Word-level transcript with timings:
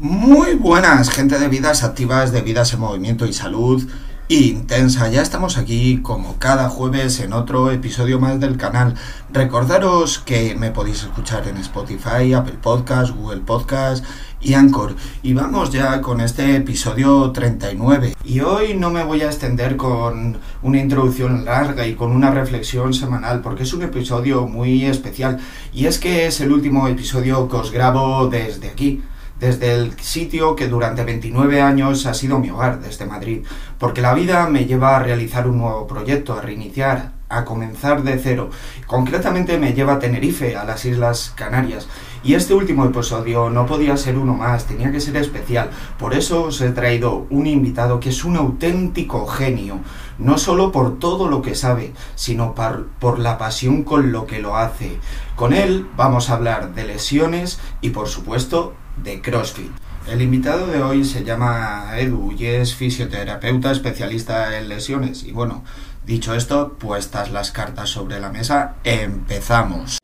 Muy 0.00 0.54
buenas, 0.54 1.10
gente 1.10 1.38
de 1.38 1.48
vidas 1.48 1.84
activas, 1.84 2.32
de 2.32 2.40
vidas 2.40 2.72
en 2.72 2.80
movimiento 2.80 3.26
y 3.26 3.34
salud 3.34 3.86
intensa. 4.28 5.10
Ya 5.10 5.20
estamos 5.20 5.58
aquí 5.58 6.00
como 6.00 6.38
cada 6.38 6.70
jueves 6.70 7.20
en 7.20 7.34
otro 7.34 7.70
episodio 7.70 8.18
más 8.18 8.40
del 8.40 8.56
canal. 8.56 8.94
Recordaros 9.30 10.18
que 10.18 10.54
me 10.54 10.70
podéis 10.70 11.02
escuchar 11.02 11.46
en 11.48 11.58
Spotify, 11.58 12.32
Apple 12.32 12.56
Podcast, 12.62 13.14
Google 13.14 13.42
Podcast 13.42 14.02
y 14.40 14.54
Anchor. 14.54 14.96
Y 15.22 15.34
vamos 15.34 15.70
ya 15.70 16.00
con 16.00 16.22
este 16.22 16.56
episodio 16.56 17.30
39. 17.30 18.14
Y 18.24 18.40
hoy 18.40 18.72
no 18.72 18.88
me 18.88 19.04
voy 19.04 19.20
a 19.20 19.26
extender 19.26 19.76
con 19.76 20.38
una 20.62 20.78
introducción 20.78 21.44
larga 21.44 21.86
y 21.86 21.94
con 21.94 22.12
una 22.12 22.30
reflexión 22.30 22.94
semanal 22.94 23.42
porque 23.42 23.64
es 23.64 23.74
un 23.74 23.82
episodio 23.82 24.46
muy 24.46 24.86
especial. 24.86 25.40
Y 25.74 25.84
es 25.84 25.98
que 25.98 26.26
es 26.26 26.40
el 26.40 26.52
último 26.52 26.88
episodio 26.88 27.46
que 27.50 27.56
os 27.56 27.70
grabo 27.70 28.28
desde 28.28 28.70
aquí 28.70 29.02
desde 29.40 29.74
el 29.74 29.98
sitio 29.98 30.54
que 30.54 30.68
durante 30.68 31.02
29 31.02 31.62
años 31.62 32.06
ha 32.06 32.14
sido 32.14 32.38
mi 32.38 32.50
hogar, 32.50 32.80
desde 32.80 33.06
Madrid, 33.06 33.44
porque 33.78 34.02
la 34.02 34.14
vida 34.14 34.46
me 34.48 34.66
lleva 34.66 34.96
a 34.96 35.02
realizar 35.02 35.48
un 35.48 35.58
nuevo 35.58 35.86
proyecto, 35.86 36.34
a 36.34 36.42
reiniciar, 36.42 37.12
a 37.30 37.44
comenzar 37.44 38.02
de 38.02 38.18
cero. 38.18 38.50
Concretamente 38.86 39.56
me 39.56 39.72
lleva 39.72 39.94
a 39.94 39.98
Tenerife, 39.98 40.56
a 40.56 40.64
las 40.64 40.84
Islas 40.84 41.32
Canarias. 41.36 41.88
Y 42.22 42.34
este 42.34 42.52
último 42.52 42.84
episodio 42.84 43.48
no 43.48 43.64
podía 43.64 43.96
ser 43.96 44.18
uno 44.18 44.34
más, 44.34 44.66
tenía 44.66 44.92
que 44.92 45.00
ser 45.00 45.16
especial. 45.16 45.70
Por 45.98 46.12
eso 46.12 46.44
os 46.44 46.60
he 46.60 46.70
traído 46.72 47.26
un 47.30 47.46
invitado 47.46 47.98
que 47.98 48.10
es 48.10 48.24
un 48.24 48.36
auténtico 48.36 49.26
genio, 49.26 49.78
no 50.18 50.36
solo 50.36 50.70
por 50.70 50.98
todo 50.98 51.28
lo 51.28 51.40
que 51.40 51.54
sabe, 51.54 51.94
sino 52.14 52.54
por, 52.54 53.18
la 53.18 53.38
pasión 53.38 53.84
con 53.84 54.12
lo 54.12 54.26
que 54.26 54.40
lo 54.40 54.56
hace. 54.56 54.98
Con 55.34 55.54
él 55.54 55.86
vamos 55.96 56.28
a 56.28 56.34
hablar 56.34 56.74
de 56.74 56.84
lesiones 56.84 57.58
y 57.80 57.90
por 57.90 58.08
supuesto 58.08 58.74
de 59.02 59.20
CrossFit. 59.20 59.70
El 60.08 60.22
invitado 60.22 60.66
de 60.66 60.82
hoy 60.82 61.04
se 61.04 61.24
llama 61.24 61.92
Edu 61.98 62.32
y 62.36 62.46
es 62.46 62.74
fisioterapeuta 62.74 63.70
especialista 63.70 64.58
en 64.58 64.68
lesiones. 64.68 65.24
Y 65.24 65.32
bueno, 65.32 65.62
dicho 66.04 66.34
esto, 66.34 66.76
puestas 66.78 67.30
las 67.30 67.52
cartas 67.52 67.90
sobre 67.90 68.18
la 68.18 68.30
mesa, 68.30 68.76
empezamos. 68.84 69.98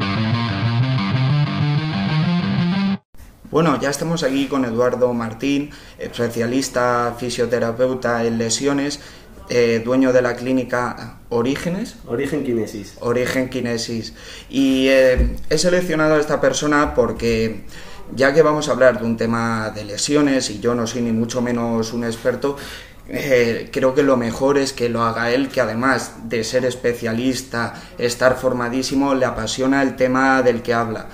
Bueno, 3.50 3.80
ya 3.80 3.91
estamos 3.91 4.22
aquí 4.22 4.48
con 4.48 4.64
Eduardo 4.64 5.12
Martín, 5.14 5.70
especialista 5.98 7.16
fisioterapeuta 7.19 8.25
en 8.25 8.38
lesiones, 8.38 9.00
eh, 9.48 9.81
dueño 9.84 10.12
de 10.12 10.22
la 10.22 10.36
clínica 10.36 11.20
Orígenes. 11.31 11.97
Origen 12.06 12.44
Kinesis. 12.44 12.97
Origen 13.00 13.48
Kinesis. 13.48 14.14
Y 14.50 14.88
eh, 14.88 15.36
he 15.48 15.58
seleccionado 15.58 16.14
a 16.14 16.20
esta 16.20 16.41
persona 16.41 16.94
porque 16.94 17.64
ya 18.15 18.33
que 18.33 18.43
vamos 18.43 18.69
a 18.69 18.73
hablar 18.73 18.99
de 19.01 19.07
un 19.07 19.17
tema 19.17 19.71
de 19.75 19.85
lesiones 19.85 20.51
y 20.51 20.61
yo 20.61 20.75
no 20.75 20.87
soy 20.87 21.03
ni 21.03 21.12
mucho 21.12 21.43
menos 21.43 21.93
un 21.93 22.05
experto, 22.05 22.57
eh, 23.09 23.71
creo 23.73 23.95
que 23.95 24.03
lo 24.03 24.17
mejor 24.17 24.59
es 24.59 24.73
que 24.73 24.89
lo 24.89 25.03
haga 25.03 25.31
él, 25.31 25.49
que 25.49 25.61
además 25.61 26.29
de 26.29 26.43
ser 26.43 26.65
especialista, 26.65 27.75
estar 27.99 28.37
formadísimo, 28.37 29.15
le 29.15 29.27
apasiona 29.27 29.83
el 29.83 29.97
tema 29.97 30.43
del 30.43 30.62
que 30.62 30.75
habla. 30.75 31.07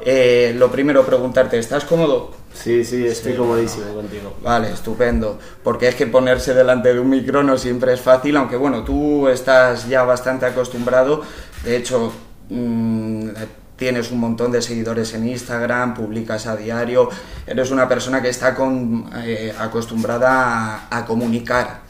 Eh, 0.00 0.54
lo 0.56 0.70
primero, 0.70 1.04
preguntarte, 1.04 1.58
¿estás 1.58 1.84
cómodo? 1.84 2.32
Sí, 2.52 2.84
sí, 2.84 3.06
estoy 3.06 3.34
comodísimo 3.34 3.94
contigo. 3.94 4.36
Vale, 4.42 4.72
estupendo. 4.72 5.38
Porque 5.62 5.88
es 5.88 5.94
que 5.94 6.06
ponerse 6.06 6.54
delante 6.54 6.92
de 6.92 7.00
un 7.00 7.08
micro 7.08 7.42
no 7.42 7.56
siempre 7.56 7.92
es 7.92 8.00
fácil, 8.00 8.36
aunque 8.36 8.56
bueno, 8.56 8.84
tú 8.84 9.28
estás 9.28 9.88
ya 9.88 10.02
bastante 10.02 10.46
acostumbrado. 10.46 11.22
De 11.64 11.76
hecho, 11.76 12.12
mmm, 12.48 13.30
tienes 13.78 14.10
un 14.10 14.18
montón 14.18 14.50
de 14.50 14.60
seguidores 14.60 15.14
en 15.14 15.28
Instagram, 15.28 15.94
publicas 15.94 16.46
a 16.46 16.56
diario, 16.56 17.08
eres 17.46 17.70
una 17.70 17.88
persona 17.88 18.20
que 18.20 18.28
está 18.28 18.54
con, 18.54 19.08
eh, 19.24 19.54
acostumbrada 19.56 20.88
a, 20.90 21.06
comunicar. 21.06 21.82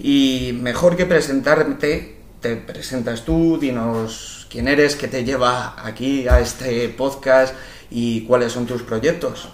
Y 0.00 0.58
mejor 0.60 0.96
que 0.96 1.06
presentarte, 1.06 2.16
te 2.40 2.56
presentas 2.56 3.24
tú, 3.24 3.56
dinos 3.58 4.48
quién 4.50 4.66
eres, 4.66 4.96
qué 4.96 5.06
te 5.06 5.24
lleva 5.24 5.76
aquí 5.84 6.26
a 6.28 6.40
este 6.40 6.88
podcast 6.88 7.54
y 7.88 8.22
cuáles 8.22 8.52
son 8.52 8.66
tus 8.66 8.82
proyectos. 8.82 9.48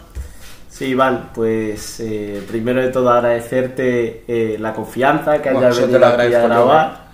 Sí, 0.70 0.86
Iván, 0.86 1.30
pues 1.34 2.00
eh, 2.00 2.42
primero 2.48 2.80
de 2.80 2.88
todo 2.88 3.10
agradecerte 3.10 4.24
eh, 4.26 4.56
la 4.58 4.72
confianza 4.72 5.40
que 5.40 5.50
hayas 5.50 5.80
venido 5.80 6.04
aquí 6.06 6.34
a 6.34 6.42
grabar. 6.42 7.04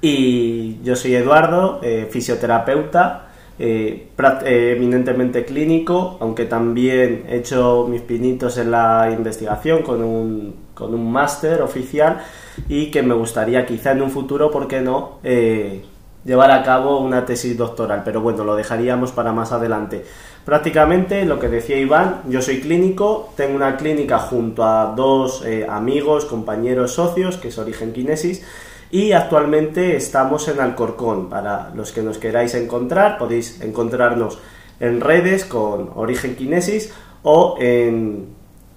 Y 0.00 0.80
yo 0.84 0.94
soy 0.94 1.16
Eduardo, 1.16 1.80
fisioterapeuta 2.08 3.27
eh, 3.60 4.10
eh, 4.44 4.74
eminentemente 4.76 5.44
clínico, 5.44 6.16
aunque 6.20 6.44
también 6.44 7.24
he 7.28 7.38
hecho 7.38 7.86
mis 7.88 8.02
pinitos 8.02 8.56
en 8.58 8.70
la 8.70 9.10
investigación 9.10 9.82
con 9.82 10.02
un, 10.02 10.54
con 10.74 10.94
un 10.94 11.10
máster 11.10 11.60
oficial 11.62 12.22
y 12.68 12.90
que 12.92 13.02
me 13.02 13.14
gustaría 13.14 13.66
quizá 13.66 13.92
en 13.92 14.02
un 14.02 14.10
futuro, 14.12 14.50
¿por 14.50 14.68
qué 14.68 14.80
no?, 14.80 15.18
eh, 15.24 15.82
llevar 16.24 16.52
a 16.52 16.62
cabo 16.62 17.00
una 17.00 17.24
tesis 17.24 17.56
doctoral, 17.56 18.02
pero 18.04 18.20
bueno, 18.20 18.44
lo 18.44 18.54
dejaríamos 18.54 19.10
para 19.10 19.32
más 19.32 19.50
adelante. 19.50 20.04
Prácticamente 20.44 21.24
lo 21.24 21.40
que 21.40 21.48
decía 21.48 21.78
Iván, 21.78 22.22
yo 22.28 22.40
soy 22.42 22.60
clínico, 22.60 23.32
tengo 23.36 23.56
una 23.56 23.76
clínica 23.76 24.18
junto 24.18 24.62
a 24.62 24.94
dos 24.96 25.44
amigos, 25.68 26.24
compañeros, 26.26 26.92
socios, 26.92 27.36
que 27.38 27.48
es 27.48 27.58
Origen 27.58 27.92
Kinesis, 27.92 28.44
y 28.90 29.12
actualmente 29.12 29.96
estamos 29.96 30.48
en 30.48 30.60
Alcorcón. 30.60 31.28
Para 31.28 31.70
los 31.74 31.92
que 31.92 32.02
nos 32.02 32.16
queráis 32.18 32.54
encontrar, 32.54 33.18
podéis 33.18 33.60
encontrarnos 33.60 34.38
en 34.80 35.00
redes 35.00 35.44
con 35.44 35.90
Origen 35.94 36.34
Kinesis 36.36 36.92
o 37.22 37.56
en 37.60 38.28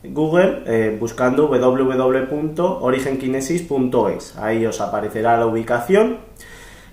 Google 0.04 0.64
eh, 0.66 0.98
buscando 1.00 1.48
www.origenkinesis.es. 1.48 4.38
Ahí 4.38 4.66
os 4.66 4.82
aparecerá 4.82 5.38
la 5.38 5.46
ubicación 5.46 6.18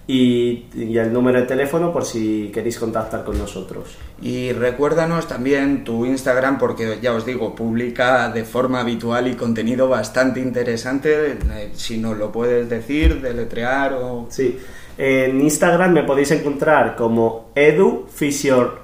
y, 0.08 0.64
el 0.74 1.12
número 1.12 1.38
de 1.40 1.46
teléfono 1.46 1.92
por 1.92 2.04
si 2.04 2.50
queréis 2.52 2.78
contactar 2.78 3.24
con 3.24 3.38
nosotros. 3.38 3.98
Y 4.22 4.52
recuérdanos 4.52 5.28
también 5.28 5.84
tu 5.84 6.06
Instagram 6.06 6.58
porque 6.58 6.98
ya 7.02 7.12
os 7.12 7.26
digo, 7.26 7.54
publica 7.54 8.30
de 8.30 8.44
forma 8.44 8.80
habitual 8.80 9.28
y 9.28 9.34
contenido 9.34 9.86
bastante 9.88 10.40
interesante, 10.40 11.32
eh, 11.32 11.70
si 11.74 11.98
nos 11.98 12.16
lo 12.16 12.32
puedes 12.32 12.70
decir, 12.70 13.20
deletrear 13.20 13.92
o... 13.92 14.26
Sí, 14.30 14.58
en 14.96 15.40
Instagram 15.42 15.92
me 15.92 16.02
podéis 16.02 16.30
encontrar 16.32 16.96
como 16.96 17.52
Edu 17.54 18.06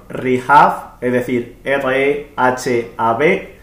Rehab, 0.07 0.97
es 1.01 1.11
decir, 1.11 1.57
R-E-H-A-B 1.65 3.54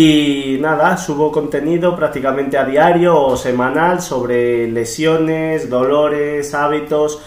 y 0.00 0.58
nada, 0.60 0.96
subo 0.96 1.32
contenido 1.32 1.96
prácticamente 1.96 2.56
a 2.56 2.64
diario 2.64 3.20
o 3.20 3.36
semanal 3.36 4.00
sobre 4.00 4.70
lesiones, 4.70 5.68
dolores, 5.68 6.54
hábitos, 6.54 7.20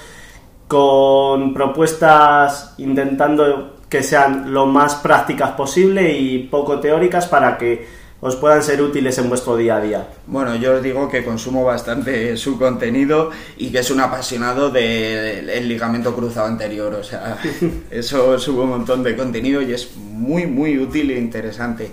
con 0.69 1.53
propuestas 1.53 2.75
intentando 2.77 3.75
que 3.89 4.01
sean 4.01 4.53
lo 4.53 4.67
más 4.67 4.95
prácticas 4.95 5.51
posible 5.51 6.17
y 6.17 6.47
poco 6.47 6.79
teóricas 6.79 7.27
para 7.27 7.57
que 7.57 7.85
os 8.21 8.37
puedan 8.37 8.63
ser 8.63 8.81
útiles 8.81 9.17
en 9.17 9.27
vuestro 9.27 9.57
día 9.57 9.75
a 9.75 9.81
día. 9.81 10.07
Bueno, 10.27 10.55
yo 10.55 10.75
os 10.75 10.81
digo 10.81 11.09
que 11.09 11.25
consumo 11.25 11.65
bastante 11.65 12.37
su 12.37 12.57
contenido 12.57 13.31
y 13.57 13.69
que 13.69 13.79
es 13.79 13.91
un 13.91 13.99
apasionado 13.99 14.69
del 14.69 15.67
ligamento 15.67 16.15
cruzado 16.15 16.47
anterior. 16.47 16.93
O 16.93 17.03
sea, 17.03 17.37
eso 17.91 18.39
subo 18.39 18.63
un 18.63 18.69
montón 18.69 19.03
de 19.03 19.17
contenido 19.17 19.61
y 19.61 19.73
es 19.73 19.93
muy, 19.97 20.45
muy 20.45 20.79
útil 20.79 21.11
e 21.11 21.19
interesante. 21.19 21.91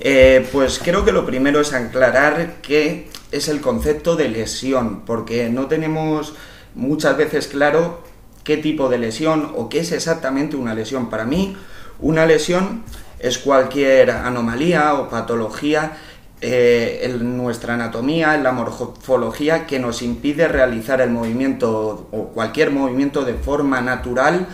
Eh, 0.00 0.48
pues 0.52 0.78
creo 0.78 1.04
que 1.04 1.10
lo 1.10 1.26
primero 1.26 1.60
es 1.60 1.72
aclarar 1.72 2.56
qué 2.62 3.08
es 3.32 3.48
el 3.48 3.60
concepto 3.60 4.14
de 4.14 4.28
lesión, 4.28 5.02
porque 5.04 5.48
no 5.48 5.66
tenemos 5.66 6.34
muchas 6.74 7.16
veces 7.16 7.48
claro 7.48 8.02
qué 8.44 8.56
tipo 8.56 8.88
de 8.88 8.98
lesión 8.98 9.52
o 9.56 9.68
qué 9.68 9.80
es 9.80 9.90
exactamente 9.90 10.56
una 10.56 10.74
lesión. 10.74 11.10
Para 11.10 11.24
mí, 11.24 11.56
una 11.98 12.26
lesión 12.26 12.84
es 13.18 13.38
cualquier 13.38 14.12
anomalía 14.12 14.94
o 14.94 15.08
patología 15.08 15.98
eh, 16.40 17.00
en 17.02 17.36
nuestra 17.36 17.74
anatomía, 17.74 18.36
en 18.36 18.44
la 18.44 18.52
morfología, 18.52 19.66
que 19.66 19.80
nos 19.80 20.02
impide 20.02 20.46
realizar 20.46 21.00
el 21.00 21.10
movimiento 21.10 22.08
o 22.12 22.28
cualquier 22.28 22.70
movimiento 22.70 23.24
de 23.24 23.34
forma 23.34 23.80
natural 23.80 24.46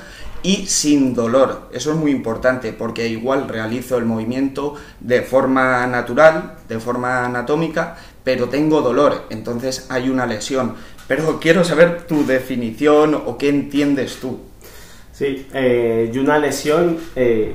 y 0.44 0.66
sin 0.66 1.14
dolor. 1.14 1.68
Eso 1.72 1.90
es 1.90 1.96
muy 1.96 2.12
importante 2.12 2.72
porque 2.72 3.08
igual 3.08 3.48
realizo 3.48 3.96
el 3.96 4.04
movimiento 4.04 4.74
de 5.00 5.22
forma 5.22 5.84
natural, 5.88 6.58
de 6.68 6.78
forma 6.78 7.24
anatómica, 7.24 7.96
pero 8.22 8.48
tengo 8.48 8.82
dolor, 8.82 9.24
entonces 9.30 9.86
hay 9.90 10.10
una 10.10 10.26
lesión. 10.26 10.74
Pero 11.08 11.40
quiero 11.40 11.64
saber 11.64 12.06
tu 12.06 12.26
definición 12.26 13.14
o 13.14 13.36
qué 13.38 13.48
entiendes 13.48 14.18
tú. 14.20 14.38
Sí, 15.12 15.46
eh, 15.54 16.10
y 16.12 16.18
una 16.18 16.38
lesión, 16.38 16.98
eh, 17.16 17.54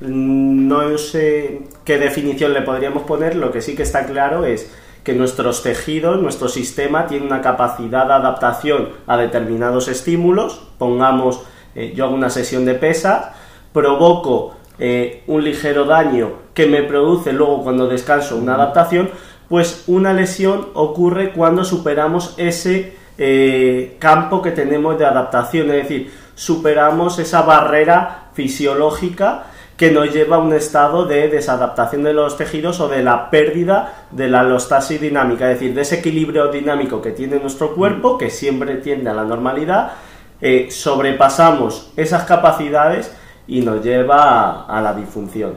no 0.00 0.98
sé 0.98 1.62
qué 1.84 1.98
definición 1.98 2.52
le 2.54 2.62
podríamos 2.62 3.04
poner, 3.04 3.36
lo 3.36 3.52
que 3.52 3.62
sí 3.62 3.76
que 3.76 3.82
está 3.84 4.04
claro 4.06 4.44
es 4.44 4.68
que 5.04 5.12
nuestros 5.12 5.62
tejidos, 5.62 6.20
nuestro 6.20 6.48
sistema 6.48 7.06
tiene 7.06 7.26
una 7.26 7.40
capacidad 7.40 8.06
de 8.06 8.14
adaptación 8.14 8.88
a 9.06 9.16
determinados 9.16 9.86
estímulos, 9.86 10.66
pongamos 10.78 11.44
eh, 11.76 11.92
yo 11.94 12.06
hago 12.06 12.14
una 12.14 12.30
sesión 12.30 12.64
de 12.64 12.74
pesas, 12.74 13.26
provoco 13.72 14.56
eh, 14.78 15.22
un 15.26 15.44
ligero 15.44 15.84
daño 15.84 16.32
que 16.54 16.66
me 16.66 16.82
produce 16.82 17.34
luego 17.34 17.62
cuando 17.62 17.86
descanso 17.86 18.38
una 18.38 18.54
adaptación, 18.54 19.10
pues 19.46 19.84
una 19.86 20.14
lesión 20.14 20.68
ocurre 20.72 21.32
cuando 21.32 21.64
superamos 21.64 22.34
ese 22.38 22.96
eh, 23.18 23.96
campo 23.98 24.40
que 24.40 24.52
tenemos 24.52 24.98
de 24.98 25.04
adaptación, 25.04 25.70
es 25.70 25.82
decir, 25.82 26.12
superamos 26.34 27.18
esa 27.18 27.42
barrera 27.42 28.30
fisiológica 28.32 29.44
que 29.76 29.90
nos 29.90 30.10
lleva 30.10 30.36
a 30.36 30.38
un 30.38 30.54
estado 30.54 31.04
de 31.04 31.28
desadaptación 31.28 32.02
de 32.02 32.14
los 32.14 32.38
tejidos 32.38 32.80
o 32.80 32.88
de 32.88 33.02
la 33.02 33.28
pérdida 33.28 34.06
de 34.10 34.28
la 34.28 34.40
alostasis 34.40 34.98
dinámica, 34.98 35.50
es 35.50 35.60
decir, 35.60 35.74
de 35.74 35.82
ese 35.82 35.98
equilibrio 35.98 36.50
dinámico 36.50 37.02
que 37.02 37.10
tiene 37.10 37.38
nuestro 37.38 37.74
cuerpo, 37.74 38.16
que 38.16 38.30
siempre 38.30 38.76
tiende 38.76 39.10
a 39.10 39.14
la 39.14 39.24
normalidad, 39.24 39.92
eh, 40.40 40.68
sobrepasamos 40.70 41.92
esas 41.96 42.24
capacidades 42.24 43.10
y 43.46 43.60
nos 43.62 43.84
lleva 43.84 44.66
a, 44.66 44.80
la 44.80 44.94
disfunción. 44.94 45.54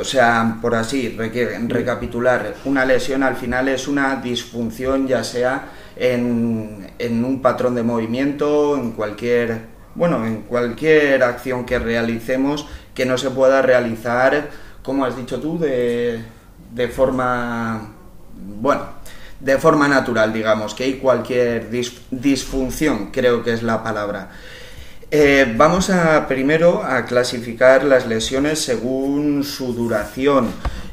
O 0.00 0.04
sea, 0.04 0.58
por 0.60 0.74
así 0.74 1.16
recapitular, 1.68 2.54
una 2.66 2.84
lesión 2.84 3.22
al 3.22 3.36
final 3.36 3.68
es 3.68 3.88
una 3.88 4.16
disfunción 4.16 5.06
ya 5.06 5.24
sea 5.24 5.68
en, 5.96 6.92
en 6.98 7.24
un 7.24 7.40
patrón 7.40 7.74
de 7.74 7.82
movimiento, 7.82 8.76
en 8.76 8.92
cualquier 8.92 9.74
bueno, 9.94 10.26
en 10.26 10.42
cualquier 10.42 11.22
acción 11.22 11.64
que 11.64 11.78
realicemos 11.78 12.66
que 12.94 13.06
no 13.06 13.16
se 13.18 13.30
pueda 13.30 13.62
realizar, 13.62 14.50
como 14.82 15.04
has 15.04 15.16
dicho 15.16 15.40
tú, 15.40 15.58
de, 15.58 16.22
de 16.72 16.88
forma, 16.88 17.92
bueno, 18.60 18.82
de 19.44 19.58
forma 19.58 19.86
natural, 19.88 20.32
digamos, 20.32 20.74
que 20.74 20.84
hay 20.84 20.94
cualquier 20.94 21.68
disfunción, 22.10 23.10
creo 23.12 23.44
que 23.44 23.52
es 23.52 23.62
la 23.62 23.82
palabra. 23.82 24.30
Eh, 25.10 25.54
vamos 25.56 25.90
a 25.90 26.26
primero 26.26 26.82
a 26.82 27.04
clasificar 27.04 27.84
las 27.84 28.06
lesiones 28.06 28.58
según 28.58 29.44
su 29.44 29.74
duración. 29.74 30.48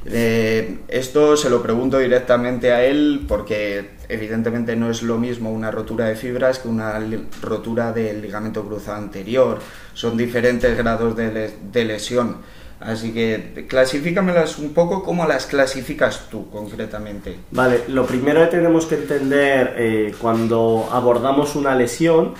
Eh, 0.05 0.79
esto 0.89 1.37
se 1.37 1.49
lo 1.49 1.61
pregunto 1.63 1.97
directamente 1.97 2.71
a 2.71 2.83
él 2.83 3.25
porque 3.27 3.91
evidentemente 4.09 4.75
no 4.75 4.89
es 4.91 5.01
lo 5.01 5.17
mismo 5.17 5.51
una 5.51 5.71
rotura 5.71 6.05
de 6.05 6.15
fibras 6.15 6.59
que 6.59 6.67
una 6.67 6.99
rotura 7.41 7.93
del 7.93 8.21
ligamento 8.21 8.63
cruzado 8.65 8.97
anterior. 8.97 9.59
Son 9.93 10.17
diferentes 10.17 10.77
grados 10.77 11.15
de, 11.15 11.85
lesión. 11.85 12.37
Así 12.81 13.13
que 13.13 13.65
clasifícamelas 13.67 14.57
un 14.57 14.73
poco, 14.73 15.03
¿cómo 15.03 15.27
las 15.27 15.45
clasificas 15.45 16.27
tú 16.31 16.49
concretamente? 16.49 17.37
Vale, 17.51 17.81
lo 17.89 18.07
primero 18.07 18.41
que 18.41 18.47
tenemos 18.47 18.87
que 18.87 18.95
entender 18.95 19.75
eh, 19.77 20.15
cuando 20.19 20.89
abordamos 20.91 21.55
una 21.55 21.75
lesión 21.75 22.33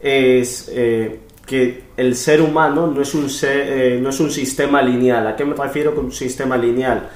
es 0.00 0.70
eh, 0.72 1.18
que 1.44 1.82
el 1.96 2.14
ser 2.14 2.40
humano 2.40 2.86
no 2.86 3.02
es, 3.02 3.12
un 3.12 3.28
eh, 3.42 3.98
no 4.00 4.10
es 4.10 4.20
un 4.20 4.30
sistema 4.30 4.80
lineal. 4.82 5.26
¿A 5.26 5.34
qué 5.34 5.44
me 5.44 5.54
refiero 5.54 5.94
con 5.94 6.06
un 6.06 6.12
sistema 6.12 6.56
lineal? 6.56 7.08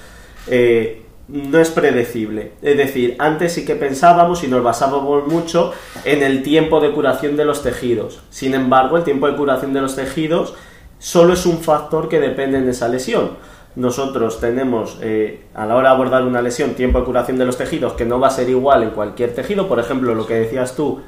no 1.28 1.58
es 1.60 1.70
predecible. 1.70 2.52
Es 2.60 2.76
decir, 2.76 3.14
antes 3.18 3.52
sí 3.52 3.64
que 3.64 3.76
pensábamos 3.76 4.42
y 4.42 4.48
nos 4.48 4.62
basábamos 4.62 5.28
mucho 5.28 5.72
en 6.04 6.22
el 6.22 6.42
tiempo 6.42 6.80
de 6.80 6.90
curación 6.90 7.36
de 7.36 7.44
los 7.44 7.62
tejidos. 7.62 8.20
Sin 8.28 8.54
embargo, 8.54 8.96
el 8.96 9.04
tiempo 9.04 9.28
de 9.28 9.36
curación 9.36 9.72
de 9.72 9.80
los 9.80 9.94
tejidos 9.94 10.54
solo 11.02 11.32
es 11.32 11.46
un 11.46 11.58
factor 11.58 12.08
que 12.08 12.20
depende 12.20 12.60
de 12.60 12.70
esa 12.70 12.86
lesión. 12.86 13.32
Nosotros 13.74 14.38
tenemos, 14.38 14.98
eh, 15.02 15.46
a 15.52 15.66
la 15.66 15.74
hora 15.74 15.88
de 15.88 15.94
abordar 15.96 16.22
una 16.22 16.40
lesión, 16.40 16.74
tiempo 16.74 17.00
de 17.00 17.04
curación 17.04 17.38
de 17.38 17.44
los 17.44 17.58
tejidos 17.58 17.94
que 17.94 18.04
no 18.04 18.20
va 18.20 18.28
a 18.28 18.30
ser 18.30 18.48
igual 18.48 18.84
en 18.84 18.90
cualquier 18.90 19.34
tejido. 19.34 19.66
Por 19.66 19.80
ejemplo, 19.80 20.14
lo 20.14 20.28
que 20.28 20.34
decías 20.34 20.76
tú, 20.76 21.00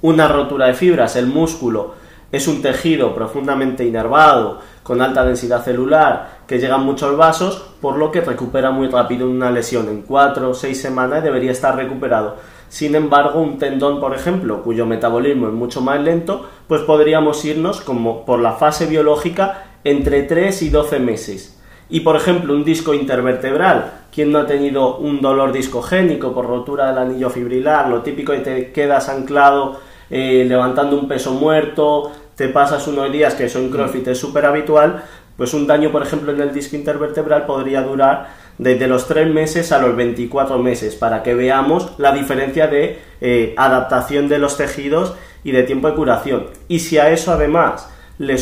una 0.00 0.26
rotura 0.26 0.68
de 0.68 0.74
fibras, 0.74 1.16
el 1.16 1.26
músculo 1.26 1.94
es 2.32 2.48
un 2.48 2.62
tejido 2.62 3.14
profundamente 3.14 3.84
inervado, 3.84 4.60
con 4.82 5.02
alta 5.02 5.22
densidad 5.22 5.62
celular, 5.62 6.31
que 6.46 6.58
llegan 6.58 6.84
muchos 6.84 7.16
vasos, 7.16 7.62
por 7.80 7.96
lo 7.96 8.10
que 8.10 8.20
recupera 8.20 8.70
muy 8.70 8.88
rápido 8.88 9.28
una 9.28 9.50
lesión. 9.50 9.88
En 9.88 10.02
4 10.02 10.50
o 10.50 10.54
6 10.54 10.80
semanas 10.80 11.22
debería 11.22 11.52
estar 11.52 11.76
recuperado. 11.76 12.36
Sin 12.68 12.94
embargo, 12.94 13.40
un 13.40 13.58
tendón, 13.58 14.00
por 14.00 14.14
ejemplo, 14.14 14.62
cuyo 14.62 14.86
metabolismo 14.86 15.48
es 15.48 15.52
mucho 15.52 15.80
más 15.80 16.00
lento, 16.00 16.48
pues 16.68 16.82
podríamos 16.82 17.44
irnos 17.44 17.80
como 17.80 18.24
por 18.24 18.40
la 18.40 18.52
fase 18.52 18.86
biológica 18.86 19.64
entre 19.84 20.22
3 20.22 20.62
y 20.62 20.70
12 20.70 20.98
meses. 20.98 21.60
Y 21.90 22.00
por 22.00 22.16
ejemplo, 22.16 22.54
un 22.54 22.64
disco 22.64 22.94
intervertebral, 22.94 24.04
quien 24.10 24.32
no 24.32 24.38
ha 24.38 24.46
tenido 24.46 24.96
un 24.96 25.20
dolor 25.20 25.52
discogénico 25.52 26.32
por 26.32 26.46
rotura 26.46 26.86
del 26.86 26.98
anillo 26.98 27.28
fibrilar, 27.28 27.88
lo 27.88 28.00
típico 28.00 28.32
que 28.32 28.38
te 28.38 28.72
quedas 28.72 29.10
anclado 29.10 29.78
eh, 30.08 30.44
levantando 30.46 30.98
un 30.98 31.08
peso 31.08 31.32
muerto, 31.32 32.12
te 32.36 32.48
pasas 32.48 32.86
unos 32.86 33.12
días, 33.12 33.34
que 33.34 33.44
eso 33.44 33.58
en 33.58 33.70
CrossFit 33.70 34.08
es 34.08 34.18
súper 34.18 34.46
habitual, 34.46 35.04
pues 35.36 35.54
un 35.54 35.66
daño, 35.66 35.90
por 35.90 36.02
ejemplo, 36.02 36.32
en 36.32 36.40
el 36.40 36.52
disco 36.52 36.76
intervertebral 36.76 37.46
podría 37.46 37.82
durar 37.82 38.34
desde 38.58 38.86
los 38.86 39.08
3 39.08 39.32
meses 39.32 39.72
a 39.72 39.78
los 39.78 39.96
24 39.96 40.58
meses, 40.58 40.94
para 40.94 41.22
que 41.22 41.34
veamos 41.34 41.92
la 41.98 42.12
diferencia 42.12 42.66
de 42.66 42.98
eh, 43.20 43.54
adaptación 43.56 44.28
de 44.28 44.38
los 44.38 44.56
tejidos 44.56 45.14
y 45.42 45.52
de 45.52 45.62
tiempo 45.62 45.88
de 45.88 45.94
curación. 45.94 46.46
Y 46.68 46.80
si 46.80 46.98
a 46.98 47.10
eso 47.10 47.32
además 47.32 47.88
le, 48.18 48.36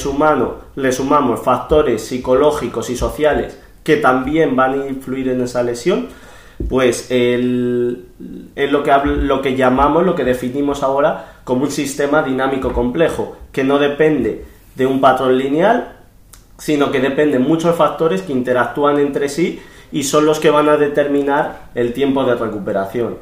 le 0.77 0.93
sumamos 0.93 1.41
factores 1.43 2.03
psicológicos 2.03 2.91
y 2.91 2.97
sociales 2.97 3.59
que 3.85 3.97
también 3.97 4.57
van 4.57 4.81
a 4.81 4.87
influir 4.87 5.29
en 5.29 5.41
esa 5.41 5.63
lesión, 5.63 6.09
pues 6.69 7.07
es 7.11 7.41
lo 7.41 8.83
que, 8.83 8.93
lo 9.05 9.41
que 9.41 9.57
llamamos, 9.57 10.05
lo 10.05 10.15
que 10.15 10.25
definimos 10.25 10.83
ahora 10.83 11.41
como 11.45 11.63
un 11.63 11.71
sistema 11.71 12.23
dinámico 12.23 12.73
complejo, 12.73 13.37
que 13.53 13.65
no 13.65 13.79
depende 13.79 14.45
de 14.75 14.87
un 14.87 15.01
patrón 15.01 15.39
lineal, 15.39 16.00
sino 16.61 16.93
que 16.93 17.01
depende 17.01 17.39
de 17.39 17.45
muchos 17.45 17.75
factores 17.75 18.23
que 18.23 18.33
interactúan 18.33 18.99
entre 18.99 19.29
sí 19.29 19.61
y 19.91 20.05
son 20.05 20.27
los 20.27 20.39
que 20.39 20.51
van 20.51 20.69
a 20.69 20.77
determinar 20.77 21.71
el 21.75 21.93
tiempo 21.93 22.25
de 22.25 22.37
recuperación. 22.37 23.19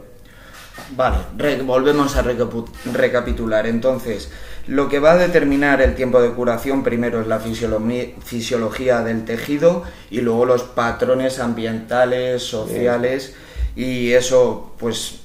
Vale, 0.91 1.19
volvemos 1.63 2.17
a 2.17 2.23
recapitular. 2.23 3.67
Entonces, 3.67 4.31
lo 4.67 4.89
que 4.89 4.99
va 4.99 5.13
a 5.13 5.17
determinar 5.17 5.81
el 5.81 5.95
tiempo 5.95 6.21
de 6.21 6.31
curación 6.31 6.83
primero 6.83 7.21
es 7.21 7.27
la 7.27 7.41
fisiología 7.41 9.03
del 9.03 9.25
tejido 9.25 9.85
y 10.11 10.21
luego 10.21 10.45
los 10.45 10.63
patrones 10.63 11.39
ambientales, 11.39 12.43
sociales 12.43 13.35
y 13.77 14.13
eso 14.13 14.73
pues 14.79 15.21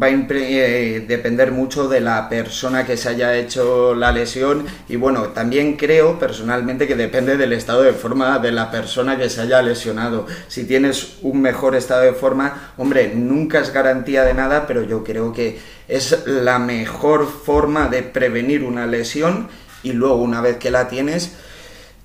va 0.00 0.06
a 0.06 0.10
eh, 0.10 1.04
depender 1.06 1.52
mucho 1.52 1.86
de 1.88 2.00
la 2.00 2.28
persona 2.28 2.86
que 2.86 2.96
se 2.96 3.10
haya 3.10 3.36
hecho 3.36 3.94
la 3.94 4.10
lesión 4.10 4.64
y 4.88 4.96
bueno, 4.96 5.28
también 5.28 5.76
creo 5.76 6.18
personalmente 6.18 6.86
que 6.86 6.94
depende 6.94 7.36
del 7.36 7.52
estado 7.52 7.82
de 7.82 7.92
forma 7.92 8.38
de 8.38 8.52
la 8.52 8.70
persona 8.70 9.18
que 9.18 9.28
se 9.28 9.42
haya 9.42 9.60
lesionado. 9.60 10.26
Si 10.48 10.64
tienes 10.64 11.18
un 11.22 11.42
mejor 11.42 11.74
estado 11.76 12.02
de 12.02 12.14
forma, 12.14 12.72
hombre, 12.78 13.12
nunca 13.14 13.60
es 13.60 13.72
garantía 13.72 14.24
de 14.24 14.34
nada, 14.34 14.66
pero 14.66 14.82
yo 14.82 15.04
creo 15.04 15.32
que 15.32 15.58
es 15.88 16.26
la 16.26 16.58
mejor 16.58 17.28
forma 17.28 17.88
de 17.88 18.02
prevenir 18.02 18.64
una 18.64 18.86
lesión 18.86 19.48
y 19.82 19.92
luego 19.92 20.16
una 20.16 20.40
vez 20.40 20.56
que 20.56 20.70
la 20.70 20.88
tienes 20.88 21.32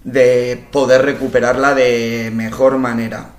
de 0.03 0.65
poder 0.71 1.03
recuperarla 1.03 1.73
de 1.73 2.31
mejor 2.33 2.77
manera. 2.77 3.31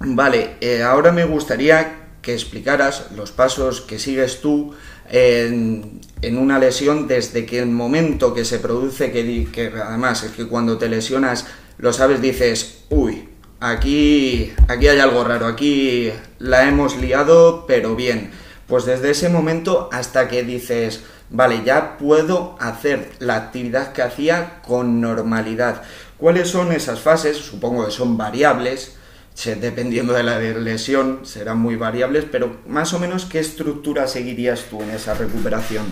Vale, 0.00 0.56
eh, 0.60 0.82
ahora 0.82 1.12
me 1.12 1.24
gustaría 1.24 2.05
que 2.26 2.34
explicaras 2.34 3.12
los 3.14 3.30
pasos 3.30 3.80
que 3.82 4.00
sigues 4.00 4.40
tú 4.40 4.74
en, 5.08 6.00
una 6.36 6.58
lesión 6.58 7.06
desde 7.06 7.46
que 7.46 7.60
el 7.60 7.68
momento 7.68 8.34
que 8.34 8.44
se 8.44 8.58
produce, 8.58 9.12
que, 9.12 9.46
que 9.52 9.68
además 9.68 10.24
es 10.24 10.32
que 10.32 10.48
cuando 10.48 10.76
te 10.76 10.88
lesionas 10.88 11.46
lo 11.78 11.92
sabes, 11.92 12.20
dices, 12.20 12.78
uy, 12.88 13.28
aquí, 13.60 14.52
aquí 14.66 14.88
hay 14.88 14.98
algo 14.98 15.22
raro, 15.22 15.46
aquí 15.46 16.10
la 16.40 16.66
hemos 16.66 16.96
liado, 16.96 17.64
pero 17.68 17.94
bien. 17.94 18.32
Pues 18.66 18.86
desde 18.86 19.12
ese 19.12 19.28
momento 19.28 19.88
hasta 19.92 20.26
que 20.26 20.42
dices, 20.42 21.02
vale, 21.30 21.62
ya 21.64 21.96
puedo 21.96 22.56
hacer 22.58 23.12
la 23.20 23.36
actividad 23.36 23.92
que 23.92 24.02
hacía 24.02 24.62
con 24.66 25.00
normalidad. 25.00 25.82
¿Cuáles 26.18 26.48
son 26.48 26.72
esas 26.72 26.98
fases? 26.98 27.36
Supongo 27.36 27.86
que 27.86 27.92
son 27.92 28.16
variables, 28.16 28.96
dependiendo 29.44 30.14
de 30.14 30.22
la 30.22 30.38
lesión, 30.38 31.20
serán 31.24 31.58
muy 31.58 31.76
variables, 31.76 32.24
pero 32.30 32.56
más 32.66 32.94
o 32.94 32.98
menos, 32.98 33.26
¿qué 33.26 33.38
estructura 33.38 34.06
seguirías 34.06 34.64
tú 34.70 34.82
en 34.82 34.90
esa 34.90 35.14
recuperación? 35.14 35.84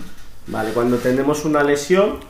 Vale, 0.46 0.70
cuando 0.70 0.96
tenemos 0.96 1.44
una 1.44 1.62
lesión, 1.62 2.20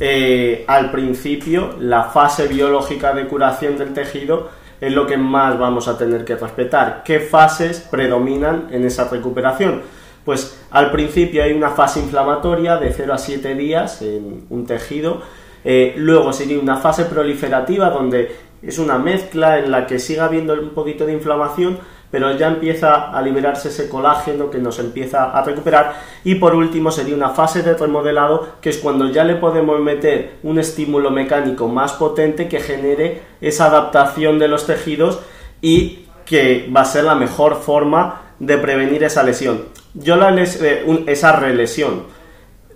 eh, 0.00 0.64
al 0.66 0.90
principio, 0.90 1.76
la 1.78 2.04
fase 2.04 2.48
biológica 2.48 3.14
de 3.14 3.26
curación 3.26 3.78
del 3.78 3.94
tejido 3.94 4.50
es 4.80 4.92
lo 4.92 5.06
que 5.06 5.16
más 5.16 5.58
vamos 5.58 5.88
a 5.88 5.96
tener 5.96 6.24
que 6.24 6.36
respetar. 6.36 7.02
¿Qué 7.04 7.20
fases 7.20 7.80
predominan 7.80 8.68
en 8.70 8.84
esa 8.84 9.08
recuperación? 9.08 9.82
Pues 10.24 10.58
al 10.70 10.90
principio 10.90 11.42
hay 11.42 11.52
una 11.52 11.70
fase 11.70 12.00
inflamatoria 12.00 12.76
de 12.76 12.92
0 12.92 13.14
a 13.14 13.18
7 13.18 13.54
días 13.54 14.02
en 14.02 14.44
un 14.50 14.66
tejido, 14.66 15.22
eh, 15.64 15.94
luego 15.96 16.32
sería 16.32 16.58
una 16.58 16.76
fase 16.76 17.04
proliferativa 17.04 17.90
donde 17.90 18.47
es 18.62 18.78
una 18.78 18.98
mezcla 18.98 19.58
en 19.58 19.70
la 19.70 19.86
que 19.86 19.98
siga 19.98 20.24
habiendo 20.24 20.54
un 20.54 20.70
poquito 20.70 21.06
de 21.06 21.12
inflamación, 21.12 21.78
pero 22.10 22.36
ya 22.36 22.48
empieza 22.48 23.10
a 23.10 23.20
liberarse 23.22 23.68
ese 23.68 23.88
colágeno 23.88 24.50
que 24.50 24.58
nos 24.58 24.78
empieza 24.78 25.24
a 25.24 25.42
recuperar 25.42 25.94
y 26.24 26.36
por 26.36 26.54
último 26.54 26.90
sería 26.90 27.14
una 27.14 27.30
fase 27.30 27.62
de 27.62 27.74
remodelado 27.74 28.48
que 28.60 28.70
es 28.70 28.78
cuando 28.78 29.10
ya 29.10 29.24
le 29.24 29.34
podemos 29.34 29.78
meter 29.80 30.38
un 30.42 30.58
estímulo 30.58 31.10
mecánico 31.10 31.68
más 31.68 31.92
potente 31.92 32.48
que 32.48 32.60
genere 32.60 33.22
esa 33.40 33.66
adaptación 33.66 34.38
de 34.38 34.48
los 34.48 34.66
tejidos 34.66 35.20
y 35.60 36.06
que 36.24 36.70
va 36.74 36.82
a 36.82 36.86
ser 36.86 37.04
la 37.04 37.14
mejor 37.14 37.56
forma 37.56 38.22
de 38.38 38.56
prevenir 38.58 39.04
esa 39.04 39.22
lesión. 39.22 39.64
Yo 39.94 40.16
la 40.16 40.34
eh, 40.40 41.04
esa 41.06 41.32
relesión 41.32 42.04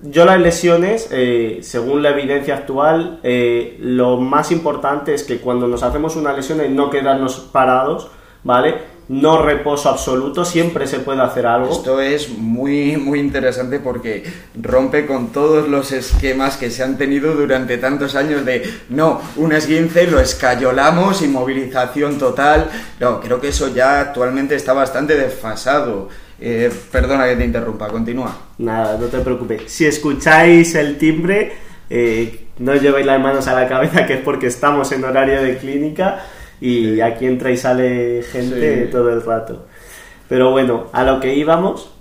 yo 0.02 0.24
las 0.24 0.40
lesiones, 0.40 1.08
eh, 1.12 1.60
según 1.62 2.02
la 2.02 2.10
evidencia 2.10 2.56
actual, 2.56 3.20
eh, 3.22 3.76
lo 3.80 4.16
más 4.18 4.50
importante 4.50 5.14
es 5.14 5.22
que 5.22 5.38
cuando 5.38 5.68
nos 5.68 5.82
hacemos 5.82 6.16
una 6.16 6.32
lesión 6.32 6.60
no 6.74 6.90
quedarnos 6.90 7.38
parados, 7.52 8.08
¿vale? 8.42 8.92
No 9.08 9.42
reposo 9.42 9.88
absoluto, 9.88 10.44
siempre 10.44 10.86
se 10.86 11.00
puede 11.00 11.20
hacer 11.22 11.46
algo. 11.46 11.70
Esto 11.70 12.00
es 12.00 12.30
muy, 12.30 12.96
muy 12.96 13.20
interesante 13.20 13.78
porque 13.78 14.24
rompe 14.60 15.06
con 15.06 15.28
todos 15.28 15.68
los 15.68 15.92
esquemas 15.92 16.56
que 16.56 16.70
se 16.70 16.82
han 16.82 16.98
tenido 16.98 17.34
durante 17.34 17.78
tantos 17.78 18.16
años 18.16 18.44
de, 18.44 18.68
no, 18.88 19.20
un 19.36 19.52
esguince 19.52 20.06
lo 20.06 20.18
escayolamos, 20.18 21.22
inmovilización 21.22 22.18
total. 22.18 22.70
No, 23.00 23.20
creo 23.20 23.40
que 23.40 23.48
eso 23.48 23.68
ya 23.68 24.00
actualmente 24.00 24.54
está 24.54 24.72
bastante 24.72 25.14
desfasado. 25.16 26.08
Eh, 26.44 26.72
perdona 26.90 27.28
que 27.28 27.36
te 27.36 27.44
interrumpa, 27.44 27.86
continúa. 27.86 28.36
Nada, 28.58 28.98
no 28.98 29.06
te 29.06 29.20
preocupes. 29.20 29.62
Si 29.70 29.86
escucháis 29.86 30.74
el 30.74 30.98
timbre, 30.98 31.52
eh, 31.88 32.46
no 32.58 32.74
llevéis 32.74 33.06
las 33.06 33.20
manos 33.20 33.46
a 33.46 33.54
la 33.54 33.68
cabeza, 33.68 34.04
que 34.06 34.14
es 34.14 34.20
porque 34.22 34.48
estamos 34.48 34.90
en 34.90 35.04
horario 35.04 35.40
de 35.40 35.56
clínica 35.58 36.24
y 36.60 37.00
aquí 37.00 37.26
entra 37.26 37.52
y 37.52 37.56
sale 37.56 38.24
gente 38.24 38.88
todo 38.90 39.12
el 39.12 39.22
rato. 39.22 39.66
Pero 40.28 40.50
bueno, 40.50 40.88
a 40.92 41.04
lo 41.04 41.20
que 41.20 41.32
íbamos, 41.32 41.92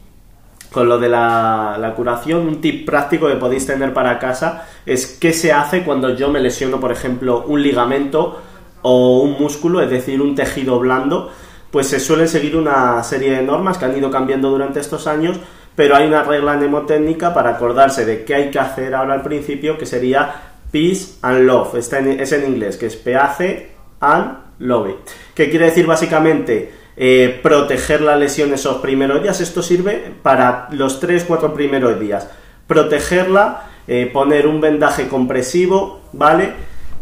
con 0.71 0.89
lo 0.89 0.97
de 0.97 1.09
la, 1.09 1.77
la, 1.79 1.93
curación, 1.93 2.47
un 2.47 2.61
tip 2.61 2.83
práctico 2.83 3.27
que 3.27 3.35
podéis 3.35 3.67
tener 3.67 3.93
para 3.93 4.17
casa 4.17 4.67
es 4.87 5.05
qué 5.05 5.33
se 5.33 5.53
hace 5.53 5.83
cuando 5.83 6.15
yo 6.15 6.29
me 6.29 6.39
lesiono, 6.39 6.79
por 6.79 6.91
ejemplo, 6.91 7.43
un 7.45 7.61
ligamento 7.61 8.41
o 8.81 9.21
un 9.21 9.39
músculo, 9.39 9.83
es 9.83 9.89
decir, 9.91 10.19
un 10.19 10.33
tejido 10.33 10.79
blando 10.79 11.31
pues 11.71 11.87
se 11.87 11.99
suele 11.99 12.27
seguir 12.27 12.55
una 12.55 13.01
serie 13.03 13.31
de 13.31 13.41
normas 13.41 13.77
que 13.77 13.85
han 13.85 13.97
ido 13.97 14.11
cambiando 14.11 14.49
durante 14.49 14.79
estos 14.79 15.07
años, 15.07 15.39
pero 15.75 15.95
hay 15.95 16.05
una 16.05 16.23
regla 16.23 16.55
mnemotécnica 16.55 17.33
para 17.33 17.51
acordarse 17.51 18.05
de 18.05 18.25
qué 18.25 18.35
hay 18.35 18.51
que 18.51 18.59
hacer 18.59 18.93
ahora 18.93 19.13
al 19.13 19.23
principio, 19.23 19.77
que 19.77 19.85
sería 19.85 20.51
peace 20.71 21.15
and 21.21 21.45
love. 21.45 21.75
Está 21.75 21.99
es 21.99 22.31
en 22.33 22.45
inglés, 22.45 22.77
que 22.77 22.87
es 22.87 22.95
peace 22.97 23.71
and 24.01 24.37
love. 24.59 24.95
¿Qué 25.33 25.49
quiere 25.49 25.65
decir 25.65 25.87
básicamente? 25.87 26.81
Eh, 26.97 27.39
proteger 27.41 28.01
la 28.01 28.17
lesión 28.17 28.53
esos 28.53 28.77
primeros 28.77 29.23
días. 29.23 29.39
Esto 29.39 29.63
sirve 29.63 30.13
para 30.21 30.67
los 30.71 31.01
3-4 31.01 31.53
primeros 31.53 31.99
días. 31.99 32.29
Protegerla, 32.67 33.69
eh, 33.87 34.09
poner 34.11 34.45
un 34.45 34.59
vendaje 34.59 35.07
compresivo, 35.07 36.01
¿vale? 36.11 36.53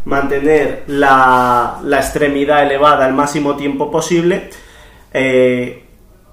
Mantener 0.04 0.84
la, 0.86 1.80
extremidad 1.92 2.62
elevada 2.62 3.06
el 3.06 3.14
máximo 3.14 3.56
tiempo 3.56 3.90
posible, 3.90 4.50
eh, 5.12 5.84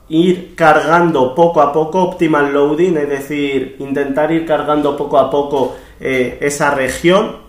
ir 0.09 0.55
cargando 0.55 1.35
poco 1.35 1.61
a 1.61 1.73
poco, 1.73 2.03
optimal 2.03 2.53
loading, 2.53 2.97
es 2.97 3.09
decir, 3.09 3.75
intentar 3.79 4.31
ir 4.31 4.45
cargando 4.45 4.95
poco 4.95 5.17
a 5.19 5.29
poco 5.29 5.75
eh, 5.99 6.37
esa 6.41 6.71
región 6.71 7.47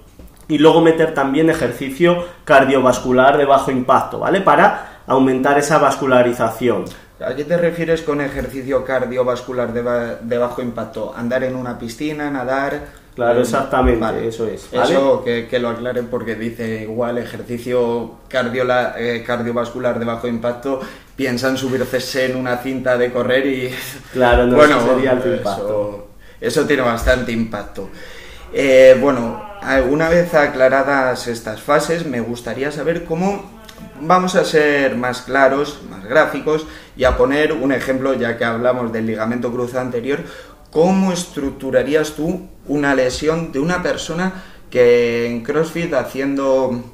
y 0.48 0.58
luego 0.58 0.80
meter 0.80 1.14
también 1.14 1.50
ejercicio 1.50 2.25
cardiovascular 2.44 3.37
de 3.37 3.44
bajo 3.44 3.70
impacto, 3.70 4.18
¿vale? 4.18 4.40
Para 4.40 5.02
aumentar 5.06 5.58
esa 5.58 5.78
vascularización. 5.78 6.84
¿A 7.25 7.34
qué 7.34 7.44
te 7.44 7.56
refieres 7.56 8.02
con 8.02 8.20
ejercicio 8.20 8.84
cardiovascular 8.84 9.72
de, 9.72 10.16
de 10.22 10.38
bajo 10.38 10.62
impacto? 10.62 11.12
¿Andar 11.16 11.44
en 11.44 11.56
una 11.56 11.78
piscina, 11.78 12.30
nadar? 12.30 12.98
Claro, 13.18 13.40
exactamente, 13.40 14.28
eso 14.28 14.46
es. 14.46 14.68
Eso 14.72 15.25
que, 15.25 15.58
lo 15.58 15.70
aclaren 15.70 16.06
porque 16.06 16.37
dice 16.37 16.82
igual 16.82 17.18
ejercicio 17.18 18.12
eh, 18.30 19.25
cardiovascular 19.26 19.98
de 19.98 20.04
bajo 20.04 20.28
impacto, 20.28 20.78
piensan 21.16 21.56
subirse 21.56 22.26
en 22.26 22.37
una 22.37 22.58
cinta 22.58 22.96
de 22.96 23.10
correr 23.10 23.44
y... 23.44 23.75
Claro, 24.12 24.46
no 24.46 24.54
bueno, 24.54 24.80
sería 24.80 25.20
el 25.20 25.34
impacto. 25.34 26.10
Eso, 26.40 26.64
tiene 26.64 26.82
bastante 26.82 27.32
impacto. 27.32 27.90
Eh, 28.52 28.96
bueno, 29.00 29.42
una 29.90 30.08
vez 30.08 30.32
aclaradas 30.34 31.26
estas 31.26 31.60
fases, 31.60 32.06
me 32.06 32.20
gustaría 32.20 32.70
saber 32.70 33.04
cómo 33.04 33.50
vamos 34.00 34.37
a 34.37 34.44
ser 34.44 34.94
más 34.94 35.22
claros, 35.22 35.80
más 35.90 36.04
gráficos 36.04 36.68
y 36.96 37.02
a 37.02 37.16
poner 37.16 37.52
un 37.52 37.72
ejemplo, 37.72 38.14
ya 38.14 38.38
que 38.38 38.44
hablamos 38.44 38.92
del 38.92 39.06
ligamento 39.06 39.50
cruzado 39.50 39.80
anterior, 39.80 40.20
¿cómo 40.78 41.12
estructurarías 41.12 42.12
tú 42.12 42.47
una 42.68 42.94
lesión 42.94 43.50
de 43.50 43.58
una 43.58 43.82
persona 43.82 44.44
que 44.70 45.26
en 45.26 45.42
CrossFit 45.42 45.92
haciendo 45.92 46.85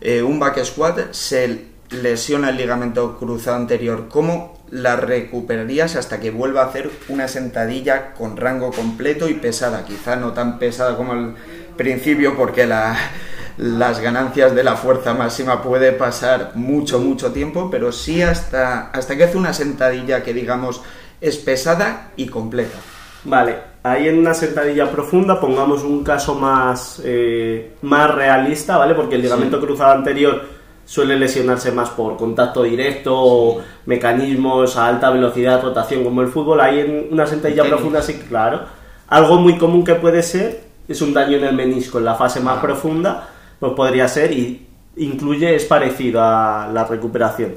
eh, 0.00 0.22
un 0.22 0.38
back 0.38 0.62
squat 0.62 1.12
se 1.12 1.64
lesiona 1.90 2.50
el 2.50 2.56
ligamento 2.56 3.18
cruzado 3.18 3.56
anterior? 3.56 4.06
¿Cómo 4.08 4.62
la 4.70 4.94
recuperarías 4.94 5.96
hasta 5.96 6.20
que 6.20 6.30
vuelva 6.30 6.62
a 6.62 6.66
hacer 6.66 6.92
una 7.08 7.26
sentadilla 7.26 8.14
con 8.14 8.36
rango 8.36 8.70
completo 8.70 9.28
y 9.28 9.34
pesada? 9.34 9.84
Quizá 9.84 10.14
no 10.14 10.32
tan 10.32 10.60
pesada 10.60 10.96
como 10.96 11.10
al 11.14 11.34
principio 11.76 12.36
porque 12.36 12.66
las 12.68 13.98
ganancias 14.00 14.54
de 14.54 14.62
la 14.62 14.76
fuerza 14.76 15.12
máxima 15.12 15.60
puede 15.60 15.90
pasar 15.90 16.52
mucho, 16.54 17.00
mucho 17.00 17.32
tiempo, 17.32 17.68
pero 17.68 17.90
sí 17.90 18.22
hasta, 18.22 18.90
hasta 18.92 19.16
que 19.16 19.24
hace 19.24 19.36
una 19.36 19.52
sentadilla 19.52 20.22
que 20.22 20.32
digamos 20.32 20.82
es 21.20 21.36
pesada 21.36 22.12
y 22.16 22.26
completa. 22.26 22.78
Vale, 23.24 23.56
ahí 23.82 24.08
en 24.08 24.18
una 24.18 24.34
sentadilla 24.34 24.90
profunda 24.90 25.40
pongamos 25.40 25.82
un 25.82 26.04
caso 26.04 26.34
más, 26.34 27.00
eh, 27.04 27.74
más 27.82 28.14
realista, 28.14 28.76
¿vale? 28.76 28.94
Porque 28.94 29.14
el 29.14 29.22
ligamento 29.22 29.60
cruzado 29.60 29.92
anterior 29.92 30.42
suele 30.84 31.18
lesionarse 31.18 31.72
más 31.72 31.90
por 31.90 32.16
contacto 32.16 32.62
directo 32.62 33.14
o 33.16 33.62
mecanismos 33.86 34.76
a 34.76 34.88
alta 34.88 35.10
velocidad, 35.10 35.62
rotación 35.62 36.04
como 36.04 36.20
el 36.20 36.28
fútbol. 36.28 36.60
Ahí 36.60 36.80
en 36.80 37.08
una 37.10 37.26
sentadilla 37.26 37.64
profunda 37.64 38.02
sí, 38.02 38.14
claro. 38.28 38.60
Algo 39.08 39.36
muy 39.36 39.56
común 39.56 39.84
que 39.84 39.94
puede 39.94 40.22
ser 40.22 40.64
es 40.86 41.00
un 41.00 41.14
daño 41.14 41.38
en 41.38 41.44
el 41.44 41.54
menisco 41.54 41.98
en 41.98 42.04
la 42.04 42.14
fase 42.14 42.40
más 42.40 42.58
ah. 42.58 42.60
profunda, 42.60 43.28
pues 43.58 43.72
podría 43.72 44.06
ser 44.08 44.32
y 44.32 44.66
incluye, 44.96 45.54
es 45.54 45.64
parecido 45.64 46.22
a 46.22 46.68
la 46.72 46.84
recuperación. 46.84 47.54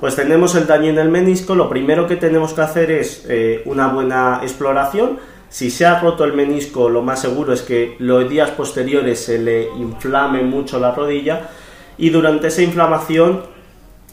Pues 0.00 0.14
tenemos 0.14 0.54
el 0.54 0.68
daño 0.68 0.90
en 0.90 0.98
el 0.98 1.08
menisco, 1.08 1.56
lo 1.56 1.68
primero 1.68 2.06
que 2.06 2.14
tenemos 2.14 2.54
que 2.54 2.60
hacer 2.60 2.90
es 2.92 3.26
eh, 3.28 3.62
una 3.64 3.88
buena 3.88 4.38
exploración. 4.42 5.18
Si 5.48 5.70
se 5.70 5.86
ha 5.86 5.98
roto 5.98 6.22
el 6.22 6.34
menisco, 6.34 6.88
lo 6.88 7.02
más 7.02 7.20
seguro 7.20 7.52
es 7.52 7.62
que 7.62 7.96
los 7.98 8.28
días 8.28 8.50
posteriores 8.50 9.18
se 9.18 9.38
le 9.38 9.64
inflame 9.76 10.42
mucho 10.42 10.78
la 10.78 10.92
rodilla 10.92 11.48
y 11.96 12.10
durante 12.10 12.46
esa 12.46 12.62
inflamación 12.62 13.42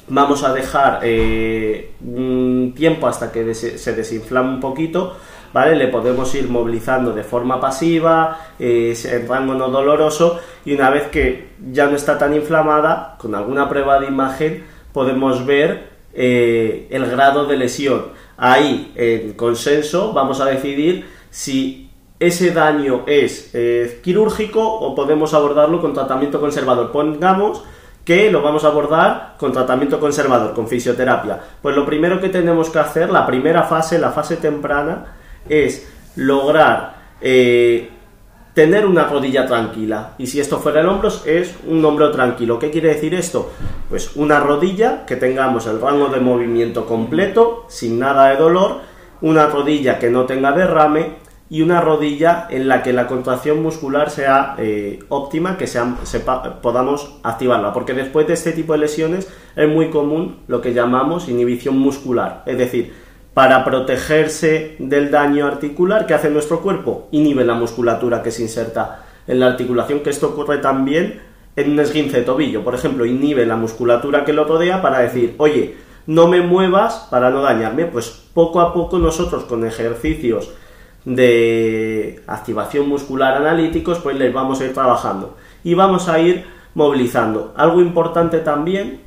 vamos 0.08 0.44
a 0.44 0.54
dejar 0.54 1.02
eh, 1.04 1.92
un 2.02 2.74
tiempo 2.76 3.08
hasta 3.08 3.32
que 3.32 3.54
se 3.54 3.94
desinflame 3.94 4.56
un 4.56 4.60
poquito, 4.60 5.18
¿vale? 5.54 5.76
Le 5.76 5.90
podemos 5.90 6.34
ir 6.34 6.50
movilizando 6.50 7.14
de 7.14 7.24
forma 7.24 7.60
pasiva, 7.60 8.54
eh, 8.58 8.98
en 9.04 9.28
rango 9.28 9.54
no 9.54 9.70
doloroso 9.70 10.40
y 10.64 10.74
una 10.74 10.90
vez 10.90 11.10
que 11.10 11.50
ya 11.72 11.86
no 11.86 11.96
está 11.96 12.18
tan 12.18 12.34
inflamada, 12.34 13.18
con 13.20 13.36
alguna 13.36 13.70
prueba 13.70 14.00
de 14.00 14.08
imagen, 14.08 14.75
podemos 14.96 15.46
ver 15.46 15.90
eh, 16.14 16.88
el 16.90 17.06
grado 17.08 17.46
de 17.46 17.58
lesión. 17.58 18.06
Ahí, 18.38 18.94
en 18.96 19.34
consenso, 19.34 20.14
vamos 20.14 20.40
a 20.40 20.46
decidir 20.46 21.06
si 21.30 21.92
ese 22.18 22.52
daño 22.52 23.04
es 23.06 23.52
eh, 23.54 24.00
quirúrgico 24.02 24.62
o 24.66 24.96
podemos 24.96 25.34
abordarlo 25.34 25.82
con 25.82 25.94
tratamiento 25.94 26.40
conservador. 26.40 26.94
Pongamos 26.94 27.62
que 28.06 28.32
lo 28.32 28.42
vamos 28.42 28.64
a 28.64 28.68
abordar 28.68 29.36
con 29.38 29.52
tratamiento 29.52 30.00
conservador, 30.00 30.54
con 30.54 30.70
fisioterapia. 30.70 31.42
Pues 31.62 31.76
lo 31.76 31.86
primero 31.86 32.22
que 32.22 32.30
tenemos 32.30 32.70
que 32.70 32.80
hacer, 32.80 33.10
la 33.10 33.26
primera 33.26 33.64
fase, 33.64 34.00
la 34.00 34.12
fase 34.12 34.38
temprana, 34.38 35.18
es 35.50 35.92
lograr 36.16 36.96
eh, 37.20 37.90
tener 38.56 38.86
una 38.86 39.04
rodilla 39.04 39.46
tranquila. 39.46 40.14
Y 40.18 40.28
si 40.28 40.40
esto 40.40 40.60
fuera 40.60 40.80
el 40.80 40.88
hombro, 40.88 41.10
es 41.26 41.54
un 41.68 41.84
hombro 41.84 42.10
tranquilo. 42.10 42.58
¿Qué 42.58 42.72
quiere 42.72 42.88
decir 42.88 43.14
esto? 43.14 43.52
Pues 43.90 44.16
una 44.16 44.40
rodilla 44.40 45.06
que 45.06 45.18
tengamos 45.18 45.68
el 45.68 45.82
rango 45.82 46.08
de 46.08 46.22
movimiento 46.22 46.86
completo, 46.86 47.66
sin 47.68 48.00
nada 48.00 48.30
de 48.30 48.38
dolor, 48.38 48.80
una 49.22 49.48
rodilla 49.48 50.00
que 50.00 50.10
no 50.10 50.26
tenga 50.26 50.54
derrame 50.54 51.18
y 51.50 51.62
una 51.64 51.82
rodilla 51.82 52.48
en 52.50 52.70
la 52.70 52.82
que 52.82 52.94
la 52.94 53.08
contracción 53.08 53.62
muscular 53.62 54.10
sea 54.10 54.56
eh, 54.58 55.00
óptima, 55.10 55.58
que 55.58 55.68
sea, 55.68 55.98
podamos 56.62 57.18
activarla. 57.24 57.74
Porque 57.74 57.94
después 57.94 58.26
de 58.26 58.36
este 58.36 58.54
tipo 58.54 58.72
de 58.72 58.80
lesiones 58.80 59.28
es 59.58 59.68
muy 59.68 59.90
común 59.90 60.38
lo 60.48 60.62
que 60.62 60.74
llamamos 60.74 61.28
inhibición 61.28 61.78
muscular. 61.78 62.44
Es 62.46 62.58
decir, 62.58 62.94
para 63.36 63.66
protegerse 63.66 64.78
del 64.80 65.12
daño 65.12 65.46
articular 65.46 66.08
que 66.08 66.14
hace 66.14 66.30
nuestro 66.30 66.62
cuerpo, 66.62 67.10
inhibe 67.12 67.44
la 67.44 67.54
musculatura 67.54 68.24
que 68.24 68.32
se 68.32 68.44
inserta 68.44 69.04
en 69.28 69.42
la 69.42 69.48
articulación, 69.48 70.00
que 70.00 70.10
esto 70.10 70.30
ocurre 70.30 70.60
también 70.60 71.20
en 71.58 71.72
un 71.72 71.80
esguince 71.82 72.20
de 72.20 72.24
tobillo. 72.24 72.64
Por 72.64 72.76
ejemplo, 72.76 73.06
inhibe 73.06 73.46
la 73.46 73.58
musculatura 73.58 74.24
que 74.24 74.32
lo 74.32 74.46
rodea 74.46 74.82
para 74.82 75.00
decir, 75.00 75.36
oye, 75.38 75.76
no 76.08 76.28
me 76.30 76.40
muevas 76.40 77.08
para 77.12 77.30
no 77.30 77.42
dañarme. 77.42 77.86
Pues 77.88 78.08
poco 78.34 78.62
a 78.62 78.74
poco 78.74 79.00
nosotros 79.00 79.44
con 79.44 79.66
ejercicios 79.66 80.52
de 81.04 82.24
activación 82.28 82.88
muscular 82.88 83.36
analíticos, 83.36 84.00
pues 84.00 84.16
les 84.16 84.32
vamos 84.32 84.62
a 84.62 84.66
ir 84.66 84.74
trabajando 84.74 85.36
y 85.62 85.74
vamos 85.74 86.08
a 86.08 86.20
ir 86.20 86.46
movilizando. 86.74 87.54
Algo 87.58 87.82
importante 87.82 88.40
también, 88.40 89.02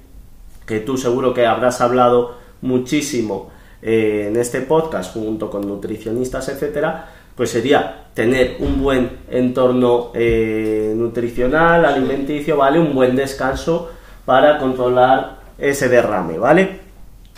que 0.67 0.81
tú 0.81 0.99
seguro 0.99 1.33
que 1.33 1.47
habrás 1.47 1.81
hablado 1.81 2.37
muchísimo 2.61 3.57
eh, 3.83 4.27
en 4.29 4.37
este 4.37 4.63
podcast 4.63 5.15
junto 5.15 5.51
con 5.51 5.67
nutricionistas, 5.67 6.49
etcétera, 6.49 7.07
pues 7.35 7.51
sería 7.51 8.07
tener 8.15 8.57
un 8.59 8.83
buen 8.83 9.11
entorno 9.31 10.11
eh, 10.15 10.93
nutricional, 10.97 11.85
alimenticio, 11.85 12.57
¿vale? 12.57 12.81
Un 12.81 12.95
buen 12.95 13.15
descanso 13.15 13.91
para 14.25 14.59
controlar 14.59 15.39
ese 15.57 15.89
derrame, 15.89 16.39
¿vale? 16.39 16.81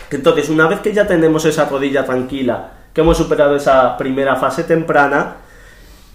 Entonces, 0.09 0.49
una 0.49 0.67
vez 0.67 0.79
que 0.79 0.93
ya 0.93 1.05
tenemos 1.05 1.45
esa 1.45 1.69
rodilla 1.69 2.03
tranquila, 2.03 2.71
que 2.93 3.01
hemos 3.01 3.17
superado 3.17 3.55
esa 3.55 3.95
primera 3.97 4.35
fase 4.35 4.63
temprana, 4.63 5.35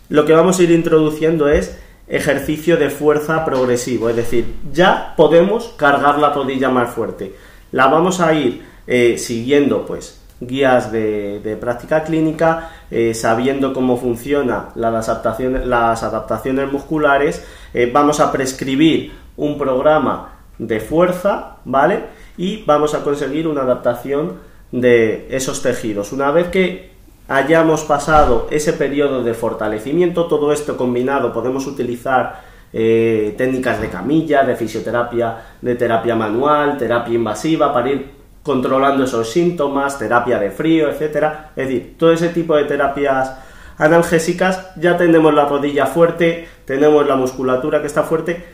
lo 0.09 0.25
que 0.25 0.33
vamos 0.33 0.59
a 0.59 0.63
ir 0.63 0.71
introduciendo 0.73 1.49
es 1.49 1.79
ejercicio 2.09 2.77
de 2.77 2.91
fuerza 2.91 3.45
progresivo, 3.45 4.09
es 4.09 4.17
decir, 4.17 4.55
ya 4.73 5.15
podemos 5.17 5.75
cargar 5.77 6.19
la 6.19 6.31
rodilla 6.31 6.69
más 6.71 6.91
fuerte. 6.91 7.35
La 7.73 7.87
vamos 7.89 8.21
a 8.21 8.33
ir 8.35 8.63
eh, 8.87 9.19
siguiendo, 9.19 9.85
pues, 9.85 10.21
guías 10.41 10.93
de, 10.93 11.59
práctica 11.61 12.05
clínica, 12.05 12.71
eh, 12.91 13.15
sabiendo 13.15 13.73
cómo 13.73 13.97
funcionan 13.97 14.69
las 14.75 15.09
adaptaciones, 15.09 15.67
las 15.67 16.03
adaptaciones 16.03 16.71
musculares, 16.71 17.45
eh, 17.75 17.91
vamos 17.93 18.21
a 18.21 18.31
prescribir 18.31 19.13
un 19.37 19.59
programa 19.59 20.35
de 20.59 20.81
fuerza, 20.81 21.57
¿vale? 21.65 22.05
Y 22.37 22.65
vamos 22.65 22.95
a 22.95 23.03
conseguir 23.03 23.49
una 23.49 23.63
adaptación 23.63 24.35
de 24.71 25.27
esos 25.31 25.63
tejidos. 25.63 26.13
Una 26.13 26.31
vez 26.31 26.49
que 26.49 26.91
hayamos 27.29 27.83
pasado 27.85 28.47
ese 28.51 28.73
periodo 28.75 29.25
de 29.25 29.35
fortalecimiento, 29.35 30.27
todo 30.27 30.53
esto 30.53 30.77
combinado 30.77 31.33
podemos 31.33 31.67
utilizar 31.67 32.57
técnicas 32.73 33.81
de 33.81 33.89
camilla, 33.89 34.43
de 34.45 34.55
fisioterapia, 34.55 35.39
de 35.63 35.77
terapia 35.77 36.15
manual, 36.15 36.77
terapia 36.77 37.15
invasiva 37.15 37.73
para 37.73 37.89
ir 37.89 38.17
controlando 38.47 39.05
esos 39.05 39.29
síntomas, 39.29 39.99
terapia 39.99 40.39
de 40.39 40.53
frío, 40.53 40.89
etcétera. 40.89 41.51
Es 41.57 41.69
decir, 41.69 41.97
todo 41.99 42.13
ese 42.13 42.29
tipo 42.29 42.57
de 42.57 42.65
terapias 42.65 43.37
analgésicas 43.77 44.71
ya 44.77 44.97
tenemos 44.97 45.35
la 45.35 45.47
rodilla 45.47 45.87
fuerte, 45.87 46.49
tenemos 46.65 47.07
la 47.07 47.17
musculatura 47.17 47.81
que 47.81 47.89
está 47.89 48.05
fuerte. 48.05 48.45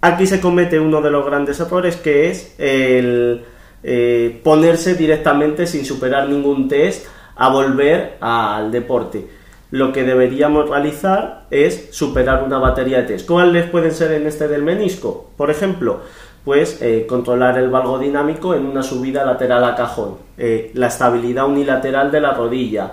Aquí 0.00 0.26
se 0.26 0.40
comete 0.40 0.80
uno 0.80 1.02
de 1.02 1.10
los 1.10 1.24
grandes 1.24 1.60
errores 1.60 1.96
que 1.96 2.30
es 2.30 2.54
el 2.58 3.44
eh, 3.82 4.40
ponerse 4.42 4.94
directamente 4.94 5.66
sin 5.66 5.84
superar 5.84 6.28
ningún 6.28 6.68
test 6.68 7.06
a 7.36 7.50
volver 7.50 8.16
al 8.20 8.72
deporte. 8.72 9.28
Lo 9.70 9.92
que 9.92 10.04
deberíamos 10.04 10.70
realizar 10.70 11.46
es 11.50 11.88
superar 11.90 12.42
una 12.42 12.58
batería 12.58 12.98
de 12.98 13.08
test. 13.08 13.26
¿Cuáles 13.26 13.68
pueden 13.68 13.92
ser 13.92 14.12
en 14.12 14.26
este 14.26 14.48
del 14.48 14.62
menisco? 14.62 15.30
Por 15.36 15.50
ejemplo, 15.50 16.00
pues 16.46 16.80
eh, 16.80 17.04
controlar 17.08 17.58
el 17.58 17.70
valgo 17.70 17.98
dinámico 17.98 18.54
en 18.54 18.66
una 18.66 18.80
subida 18.80 19.24
lateral 19.24 19.64
a 19.64 19.74
cajón, 19.74 20.18
eh, 20.38 20.70
la 20.74 20.86
estabilidad 20.86 21.44
unilateral 21.44 22.12
de 22.12 22.20
la 22.20 22.34
rodilla. 22.34 22.92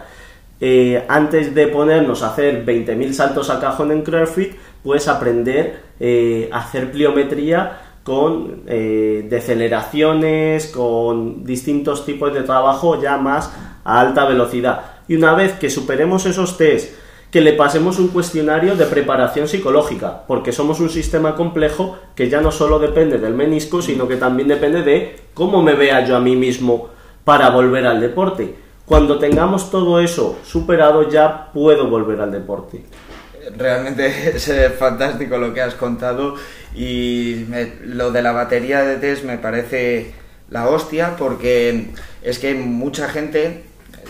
Eh, 0.59 1.05
antes 1.07 1.53
de 1.53 1.67
ponernos 1.67 2.23
a 2.23 2.29
hacer 2.29 2.65
20.000 2.65 3.13
saltos 3.13 3.51
a 3.51 3.59
cajón 3.59 3.91
en 3.91 4.01
CrossFit, 4.01 4.53
pues 4.81 5.07
aprender 5.07 5.93
a 6.51 6.57
hacer 6.57 6.91
pliometría 6.91 7.77
con 8.03 8.65
deceleraciones, 8.65 10.67
con 10.67 11.45
distintos 11.45 12.05
tipos 12.05 12.33
de 12.33 12.41
trabajo 12.41 12.99
ya 12.99 13.17
más 13.17 13.53
a 13.83 14.01
alta 14.01 14.25
velocidad. 14.25 14.81
Y 15.07 15.15
una 15.15 15.35
vez 15.35 15.53
que 15.53 15.69
superemos 15.69 16.25
esos 16.25 16.57
test, 16.57 16.95
que 17.33 17.41
le 17.41 17.53
pasemos 17.53 17.97
un 17.97 18.09
cuestionario 18.09 18.75
de 18.75 18.85
preparación 18.85 19.47
psicológica, 19.47 20.21
porque 20.27 20.51
somos 20.51 20.79
un 20.79 20.91
sistema 20.91 21.35
complejo 21.35 21.97
que 22.13 22.29
ya 22.29 22.41
no 22.41 22.51
solo 22.51 22.77
depende 22.77 23.17
del 23.17 23.33
menisco, 23.33 23.81
sino 23.81 24.07
que 24.07 24.17
también 24.17 24.47
depende 24.47 24.83
de 24.83 25.15
cómo 25.33 25.63
me 25.63 25.73
vea 25.73 26.05
yo 26.05 26.15
a 26.15 26.19
mí 26.19 26.35
mismo 26.35 26.89
para 27.23 27.49
volver 27.49 27.87
al 27.87 27.99
deporte. 27.99 28.53
Cuando 28.85 29.17
tengamos 29.17 29.71
todo 29.71 29.99
eso 29.99 30.37
superado 30.43 31.09
ya 31.09 31.49
puedo 31.51 31.87
volver 31.87 32.21
al 32.21 32.31
deporte. 32.31 32.83
Realmente 33.57 34.05
es 34.35 34.51
fantástico 34.77 35.39
lo 35.39 35.55
que 35.55 35.61
has 35.61 35.73
contado 35.73 36.35
y 36.75 37.47
lo 37.83 38.11
de 38.11 38.21
la 38.21 38.31
batería 38.31 38.83
de 38.83 38.97
test 38.97 39.23
me 39.23 39.39
parece 39.39 40.11
la 40.51 40.69
hostia 40.69 41.15
porque 41.17 41.87
es 42.21 42.37
que 42.37 42.53
mucha 42.53 43.09
gente 43.09 43.63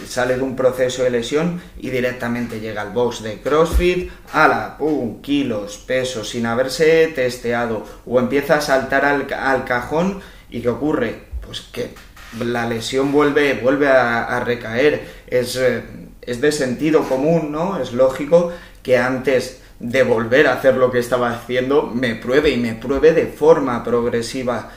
sale 0.07 0.37
de 0.37 0.41
un 0.41 0.55
proceso 0.55 1.03
de 1.03 1.09
lesión 1.09 1.61
y 1.77 1.89
directamente 1.89 2.59
llega 2.59 2.81
al 2.81 2.91
box 2.91 3.23
de 3.23 3.41
CrossFit, 3.41 4.11
ala, 4.31 4.77
pum, 4.77 5.21
kilos, 5.21 5.77
pesos, 5.77 6.29
sin 6.29 6.45
haberse 6.45 7.07
testeado, 7.15 7.85
o 8.05 8.19
empieza 8.19 8.57
a 8.57 8.61
saltar 8.61 9.05
al, 9.05 9.31
al 9.33 9.65
cajón 9.65 10.21
y 10.49 10.61
¿qué 10.61 10.69
ocurre? 10.69 11.15
Pues 11.45 11.61
que 11.61 11.91
la 12.39 12.67
lesión 12.67 13.11
vuelve, 13.11 13.53
vuelve 13.55 13.87
a, 13.87 14.39
recaer, 14.39 15.07
es, 15.27 15.55
eh, 15.55 15.83
es 16.21 16.41
de 16.41 16.51
sentido 16.51 17.03
común, 17.07 17.51
¿no? 17.51 17.79
Es 17.79 17.93
lógico 17.93 18.51
que 18.81 18.97
antes 18.97 19.61
de 19.79 20.03
volver 20.03 20.47
a 20.47 20.53
hacer 20.53 20.75
lo 20.75 20.91
que 20.91 20.99
estaba 20.99 21.31
haciendo, 21.31 21.83
me 21.83 22.15
pruebe 22.15 22.49
y 22.49 22.57
me 22.57 22.73
pruebe 22.73 23.13
de 23.13 23.27
forma 23.27 23.83
progresiva. 23.83 24.71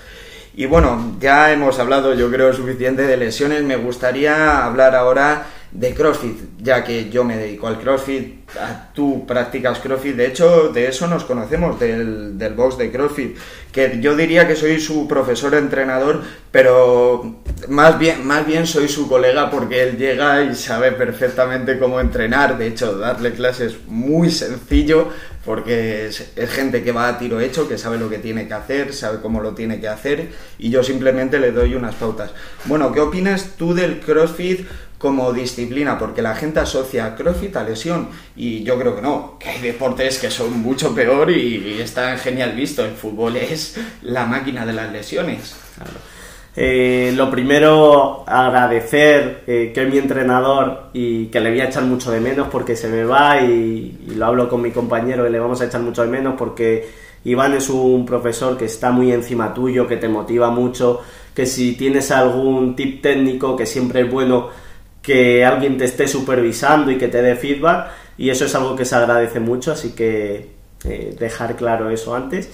Y 0.59 0.65
bueno, 0.65 1.13
ya 1.21 1.53
hemos 1.53 1.79
hablado 1.79 2.15
yo 2.15 2.31
creo 2.31 2.55
suficiente 2.55 3.03
de 3.03 3.19
lesiones, 3.19 3.63
me 3.63 3.77
gustaría 3.77 4.65
hablar 4.65 4.97
ahora 4.97 5.45
de 5.73 5.95
CrossFit, 5.95 6.39
ya 6.59 6.85
que 6.85 7.11
yo 7.11 7.25
me 7.25 7.37
dedico 7.37 7.67
al 7.67 7.79
CrossFit, 7.79 8.49
tú 8.95 9.27
practicas 9.27 9.81
CrossFit, 9.81 10.17
de 10.17 10.27
hecho 10.27 10.69
de 10.69 10.89
eso 10.89 11.07
nos 11.07 11.25
conocemos, 11.25 11.79
del, 11.79 12.39
del 12.39 12.55
box 12.55 12.79
de 12.79 12.91
CrossFit, 12.91 13.37
que 13.73 13.99
yo 14.01 14.17
diría 14.17 14.47
que 14.47 14.57
soy 14.57 14.81
su 14.81 15.07
profesor 15.07 15.55
entrenador, 15.55 16.23
pero 16.51 17.41
más 17.69 17.99
bien, 17.99 18.27
más 18.27 18.47
bien 18.47 18.67
soy 18.67 18.89
su 18.89 19.09
colega 19.09 19.51
porque 19.51 19.83
él 19.83 19.99
llega 19.99 20.45
y 20.45 20.55
sabe 20.55 20.93
perfectamente 20.93 21.79
cómo 21.79 22.01
entrenar, 22.01 22.57
de 22.57 22.69
hecho 22.69 22.97
darle 22.97 23.33
clases 23.33 23.73
es 23.73 23.79
muy 23.89 24.31
sencillo, 24.31 25.09
porque 25.47 26.07
es, 26.07 26.51
gente 26.51 26.83
que 26.83 26.91
va 26.91 27.09
a 27.09 27.19
tiro 27.19 27.41
hecho, 27.41 27.69
que 27.69 27.79
sabe 27.79 27.99
lo 27.99 28.11
que 28.11 28.19
tiene 28.19 28.49
que 28.49 28.55
hacer, 28.55 28.93
sabe 28.93 29.21
cómo 29.23 29.41
lo 29.41 29.55
tiene 29.55 29.81
que 29.81 29.89
hacer, 29.89 30.29
y 30.59 30.71
yo 30.71 30.83
simplemente 30.83 31.39
le 31.39 31.53
doy 31.53 31.75
unas 31.75 31.95
pautas. 31.95 32.33
Bueno, 32.65 32.93
¿qué 32.93 33.01
opinas 33.01 33.51
tú 33.57 33.73
del 33.73 34.01
CrossFit 34.01 34.67
como 34.99 35.33
disciplina? 35.33 35.99
Porque 35.99 36.23
la 36.23 36.35
gente 36.35 36.61
asocia 36.61 37.15
CrossFit 37.15 37.57
a 37.57 37.65
lesión, 37.65 38.09
y 38.35 38.63
yo 38.63 38.79
creo 38.79 38.97
que 38.97 39.03
no, 39.03 39.37
que 39.39 39.51
hay 39.51 39.61
deportes 39.61 40.19
que 40.19 40.31
son 40.31 40.61
mucho 40.61 40.95
peor 40.95 41.31
y, 41.31 41.81
está 41.81 42.17
genial 42.19 42.53
visto. 42.53 42.85
El 42.85 42.93
fútbol 42.93 43.37
es 43.37 43.79
la 44.03 44.27
máquina 44.27 44.65
de 44.65 44.73
las 44.73 44.93
lesiones. 44.93 45.55
Eh, 46.59 47.13
lo 47.15 47.31
primero, 47.31 48.25
agradecer 48.27 49.43
eh, 49.47 49.73
que 49.75 49.83
es 49.83 49.91
mi 49.91 49.99
entrenador 49.99 50.89
y 50.95 51.27
que 51.27 51.39
le 51.39 51.51
voy 51.51 51.61
a 51.61 51.67
echar 51.67 51.85
mucho 51.85 52.11
de 52.11 52.19
menos 52.19 52.49
porque 52.49 52.75
se 52.75 52.89
me 52.89 53.05
va 53.05 53.43
y, 53.43 54.07
lo 54.17 54.25
hablo 54.25 54.49
con 54.49 54.63
mi 54.63 54.71
compañero 54.71 55.29
y 55.29 55.31
le 55.31 55.39
vamos 55.39 55.61
a 55.61 55.67
echar 55.67 55.83
mucho 55.83 56.01
de 56.01 56.09
menos 56.09 56.35
porque 56.39 56.89
Iván 57.25 57.53
es 57.53 57.69
un 57.69 58.07
profesor 58.07 58.57
que 58.57 58.65
está 58.65 58.91
muy 58.91 59.13
encima 59.13 59.53
tuyo, 59.53 59.87
que 59.87 59.99
te 59.99 60.09
motiva 60.09 60.49
mucho, 60.49 61.03
que 61.35 61.45
si 61.45 61.77
tienes 61.77 62.11
algún 62.11 62.75
tip 62.75 63.03
técnico, 63.03 63.55
que 63.55 63.67
siempre 63.67 64.01
es 64.01 64.11
bueno 64.11 64.49
que 65.07 65.45
alguien 65.45 65.79
te 65.79 65.85
esté 65.85 66.09
supervisando 66.09 66.91
y 66.91 66.99
que 66.99 67.07
te 67.07 67.23
dé 67.23 67.37
feedback 67.37 67.91
y 68.19 68.29
eso 68.29 68.45
es 68.45 68.55
algo 68.57 68.75
que 68.75 68.85
se 68.85 68.97
agradece 68.97 69.39
mucho, 69.39 69.71
así 69.71 69.93
que 69.93 70.49
eh, 70.85 71.17
dejar 71.17 71.55
claro 71.55 71.91
eso 71.91 72.17
antes. 72.17 72.51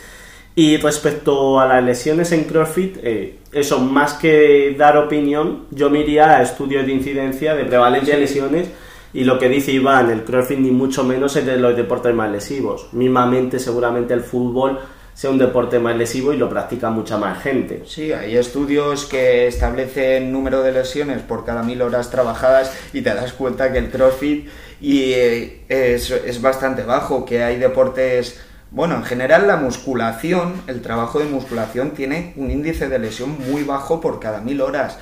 Y 0.55 0.77
respecto 0.77 1.59
a 1.59 1.67
las 1.67 1.83
lesiones 1.83 2.31
en 2.33 2.45
CrossFit, 2.45 2.99
eh, 3.03 3.39
eso 3.53 3.81
más 3.81 4.15
que 4.15 4.75
dar 4.77 4.99
opinión, 4.99 5.65
yo 5.71 5.89
me 5.89 6.01
iría 6.01 6.37
a 6.37 6.43
estudios 6.43 6.85
de 6.85 6.93
incidencia, 6.93 7.55
de 7.55 7.65
prevalencia 7.65 8.17
de 8.17 8.21
lesiones, 8.21 8.69
y 9.15 9.25
lo 9.25 9.39
que 9.39 9.49
dice 9.49 9.73
Iván, 9.73 10.11
el 10.11 10.23
CrossFit 10.23 10.59
ni 10.59 10.71
mucho 10.71 11.05
menos 11.05 11.35
es 11.37 11.47
de 11.47 11.57
los 11.57 11.75
deportes 11.75 12.15
más 12.15 12.31
lesivos. 12.31 12.89
Mismamente, 12.93 13.59
seguramente 13.59 14.13
el 14.13 14.21
fútbol 14.21 14.79
sea 15.15 15.31
un 15.31 15.39
deporte 15.39 15.79
más 15.79 15.97
lesivo 15.97 16.33
y 16.33 16.37
lo 16.37 16.49
practica 16.49 16.91
mucha 16.91 17.19
más 17.19 17.43
gente. 17.43 17.83
Sí, 17.87 18.13
hay 18.13 18.37
estudios 18.37 19.05
que 19.05 19.47
establecen 19.47 20.33
número 20.33 20.63
de 20.63 20.73
lesiones 20.73 21.23
por 21.23 21.45
cada 21.45 21.63
mil 21.63 21.83
horas 21.83 22.11
trabajadas 22.11 22.73
y 22.93 23.03
te 23.03 23.15
das 23.15 23.33
cuenta 23.33 23.73
que 23.73 23.79
el 23.79 23.91
CrossFit 23.91 24.49
y, 24.81 25.13
eh, 25.13 25.65
es, 25.69 26.43
bastante 26.43 26.83
bajo, 26.83 27.25
que 27.25 27.43
hay 27.43 27.59
deportes 27.59 28.41
bueno, 28.71 28.97
en 28.97 29.05
general 29.05 29.47
la 29.47 29.57
musculación, 29.57 30.63
el 30.67 30.81
trabajo 30.81 31.19
de 31.19 31.27
musculación 31.27 31.91
tiene 31.91 32.33
un 32.37 32.51
índice 32.51 32.89
de 32.89 32.99
lesión 32.99 33.37
muy 33.39 33.65
bajo 33.65 34.01
por 34.01 34.19
cada 34.19 34.41
mil 34.41 34.63
horas 34.63 34.99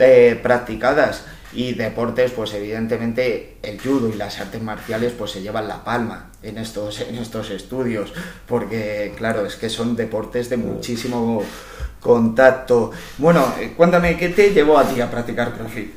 eh, 0.00 0.40
practicadas 0.42 1.24
y 1.54 1.74
deportes, 1.74 2.32
pues 2.32 2.54
evidentemente 2.54 3.56
el 3.62 3.78
judo 3.80 4.08
y 4.08 4.14
las 4.14 4.40
artes 4.40 4.62
marciales 4.62 5.12
pues 5.12 5.32
se 5.32 5.42
llevan 5.42 5.68
la 5.68 5.84
palma 5.84 6.30
en 6.42 6.58
estos, 6.58 7.00
en 7.00 7.16
estos 7.16 7.50
estudios, 7.50 8.12
porque 8.46 9.12
claro, 9.16 9.44
es 9.44 9.56
que 9.56 9.68
son 9.68 9.94
deportes 9.94 10.48
de 10.48 10.56
muchísimo 10.56 11.42
contacto. 12.00 12.90
Bueno, 13.18 13.54
eh, 13.60 13.74
cuéntame, 13.76 14.16
¿qué 14.16 14.30
te 14.30 14.52
llevó 14.52 14.78
a 14.78 14.84
ti 14.84 15.00
a 15.00 15.10
practicar 15.10 15.52
CrossFit? 15.52 15.92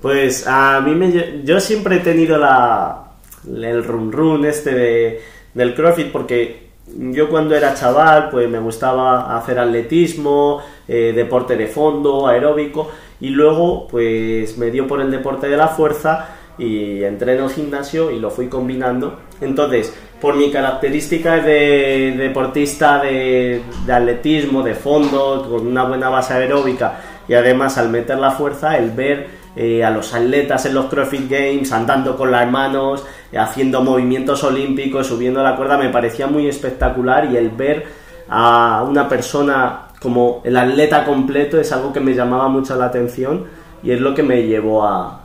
Pues 0.00 0.46
a 0.46 0.80
mí 0.80 0.94
me... 0.94 1.42
Yo 1.44 1.60
siempre 1.60 1.96
he 1.96 2.00
tenido 2.00 2.38
la, 2.38 3.10
el 3.46 3.84
run 3.84 4.12
run 4.12 4.44
este 4.46 4.72
de, 4.72 5.22
del 5.52 5.74
CrossFit 5.74 6.12
porque 6.12 6.70
yo 6.86 7.28
cuando 7.28 7.54
era 7.54 7.74
chaval 7.74 8.30
pues 8.30 8.48
me 8.48 8.58
gustaba 8.58 9.36
hacer 9.36 9.58
atletismo, 9.58 10.62
eh, 10.88 11.12
deporte 11.14 11.56
de 11.56 11.66
fondo, 11.66 12.26
aeróbico 12.26 12.90
y 13.20 13.28
luego 13.30 13.86
pues 13.88 14.56
me 14.58 14.70
dio 14.70 14.86
por 14.86 15.00
el 15.00 15.10
deporte 15.10 15.48
de 15.48 15.56
la 15.56 15.68
fuerza 15.68 16.36
y 16.58 17.02
entré 17.04 17.36
en 17.36 17.44
el 17.44 17.50
gimnasio 17.50 18.10
y 18.10 18.18
lo 18.18 18.30
fui 18.30 18.48
combinando. 18.48 19.18
Entonces, 19.40 19.94
por 20.20 20.36
mi 20.36 20.50
característica 20.50 21.36
de 21.36 22.14
deportista 22.16 23.02
de, 23.02 23.62
atletismo, 23.90 24.62
de 24.62 24.74
fondo, 24.74 25.46
con 25.50 25.66
una 25.66 25.84
buena 25.84 26.10
base 26.10 26.34
aeróbica 26.34 27.00
y 27.26 27.34
además 27.34 27.78
al 27.78 27.88
meter 27.88 28.18
la 28.18 28.32
fuerza, 28.32 28.76
el 28.76 28.90
ver 28.90 29.28
eh, 29.56 29.82
a 29.82 29.90
los 29.90 30.12
atletas 30.12 30.66
en 30.66 30.74
los 30.74 30.86
CrossFit 30.86 31.30
Games 31.30 31.72
andando 31.72 32.16
con 32.16 32.30
las 32.30 32.50
manos, 32.50 33.06
haciendo 33.36 33.82
movimientos 33.82 34.44
olímpicos, 34.44 35.06
subiendo 35.06 35.42
la 35.42 35.56
cuerda, 35.56 35.78
me 35.78 35.88
parecía 35.88 36.26
muy 36.26 36.46
espectacular 36.46 37.32
y 37.32 37.36
el 37.36 37.50
ver 37.50 37.86
a 38.28 38.84
una 38.86 39.08
persona 39.08 39.89
como 40.00 40.42
el 40.44 40.56
atleta 40.56 41.04
completo 41.04 41.60
es 41.60 41.72
algo 41.72 41.92
que 41.92 42.00
me 42.00 42.14
llamaba 42.14 42.48
mucho 42.48 42.74
la 42.76 42.86
atención 42.86 43.46
y 43.82 43.92
es 43.92 44.00
lo 44.00 44.14
que 44.14 44.22
me 44.22 44.42
llevó 44.42 44.84
a, 44.84 45.20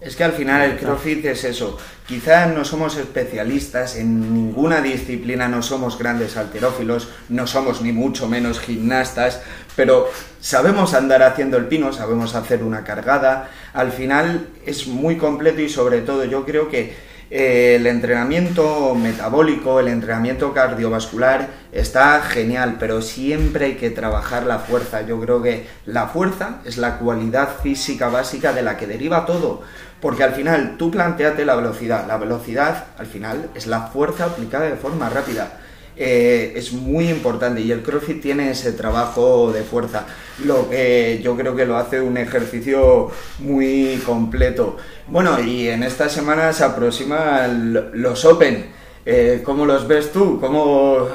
es 0.00 0.16
que 0.16 0.24
al 0.24 0.32
final 0.32 0.62
el 0.62 0.78
CrossFit 0.78 1.26
es 1.26 1.44
eso. 1.44 1.76
Quizás 2.06 2.52
no 2.54 2.64
somos 2.64 2.96
especialistas 2.96 3.96
en 3.96 4.34
ninguna 4.34 4.80
disciplina, 4.80 5.46
no 5.46 5.62
somos 5.62 5.98
grandes 5.98 6.36
alterófilos, 6.38 7.08
no 7.28 7.46
somos 7.46 7.82
ni 7.82 7.92
mucho 7.92 8.26
menos 8.26 8.60
gimnastas, 8.60 9.42
pero 9.76 10.08
sabemos 10.40 10.94
andar 10.94 11.22
haciendo 11.22 11.58
el 11.58 11.66
pino, 11.66 11.92
sabemos 11.92 12.34
hacer 12.34 12.64
una 12.64 12.82
cargada. 12.82 13.50
Al 13.74 13.92
final 13.92 14.48
es 14.64 14.86
muy 14.86 15.18
completo 15.18 15.60
y 15.60 15.68
sobre 15.68 16.00
todo 16.00 16.24
yo 16.24 16.46
creo 16.46 16.70
que 16.70 17.09
el 17.30 17.86
entrenamiento 17.86 18.96
metabólico, 18.96 19.78
el 19.78 19.86
entrenamiento 19.86 20.52
cardiovascular 20.52 21.48
está 21.70 22.20
genial, 22.22 22.76
pero 22.80 23.00
siempre 23.02 23.66
hay 23.66 23.74
que 23.76 23.90
trabajar 23.90 24.44
la 24.46 24.58
fuerza. 24.58 25.02
Yo 25.02 25.20
creo 25.20 25.40
que 25.40 25.68
la 25.86 26.08
fuerza 26.08 26.60
es 26.64 26.76
la 26.76 26.98
cualidad 26.98 27.60
física 27.62 28.08
básica 28.08 28.52
de 28.52 28.62
la 28.62 28.76
que 28.76 28.88
deriva 28.88 29.26
todo. 29.26 29.62
Porque 30.00 30.24
al 30.24 30.32
final 30.32 30.76
tú 30.76 30.90
planteate 30.90 31.44
la 31.44 31.54
velocidad. 31.54 32.06
La 32.08 32.16
velocidad 32.16 32.86
al 32.98 33.06
final 33.06 33.50
es 33.54 33.68
la 33.68 33.82
fuerza 33.82 34.24
aplicada 34.24 34.64
de 34.64 34.76
forma 34.76 35.08
rápida. 35.08 35.59
Eh, 36.02 36.54
es 36.56 36.72
muy 36.72 37.10
importante 37.10 37.60
y 37.60 37.70
el 37.70 37.82
CrossFit 37.82 38.22
tiene 38.22 38.52
ese 38.52 38.72
trabajo 38.72 39.52
de 39.52 39.62
fuerza, 39.62 40.06
lo 40.46 40.70
que 40.70 41.20
yo 41.22 41.36
creo 41.36 41.54
que 41.54 41.66
lo 41.66 41.76
hace 41.76 42.00
un 42.00 42.16
ejercicio 42.16 43.10
muy 43.40 44.00
completo. 44.06 44.78
Bueno, 45.08 45.38
y 45.38 45.68
en 45.68 45.82
esta 45.82 46.08
semana 46.08 46.54
se 46.54 46.64
aproximan 46.64 47.90
los 47.92 48.24
Open. 48.24 48.64
Eh, 49.04 49.42
¿Cómo 49.44 49.66
los 49.66 49.86
ves 49.86 50.10
tú? 50.10 50.40
¿Cómo 50.40 51.06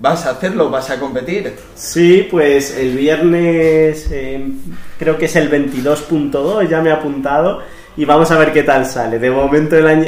vas 0.00 0.24
a 0.24 0.30
hacerlo? 0.30 0.70
¿Vas 0.70 0.88
a 0.88 0.98
competir? 0.98 1.52
Sí, 1.74 2.26
pues 2.30 2.74
el 2.74 2.96
viernes 2.96 4.08
eh, 4.10 4.42
creo 4.98 5.18
que 5.18 5.26
es 5.26 5.36
el 5.36 5.50
22.2, 5.50 6.70
ya 6.70 6.80
me 6.80 6.88
he 6.88 6.92
apuntado 6.94 7.60
y 7.98 8.06
vamos 8.06 8.30
a 8.30 8.38
ver 8.38 8.50
qué 8.54 8.62
tal 8.62 8.86
sale. 8.86 9.18
De 9.18 9.30
momento 9.30 9.76
el 9.76 9.86
año, 9.86 10.06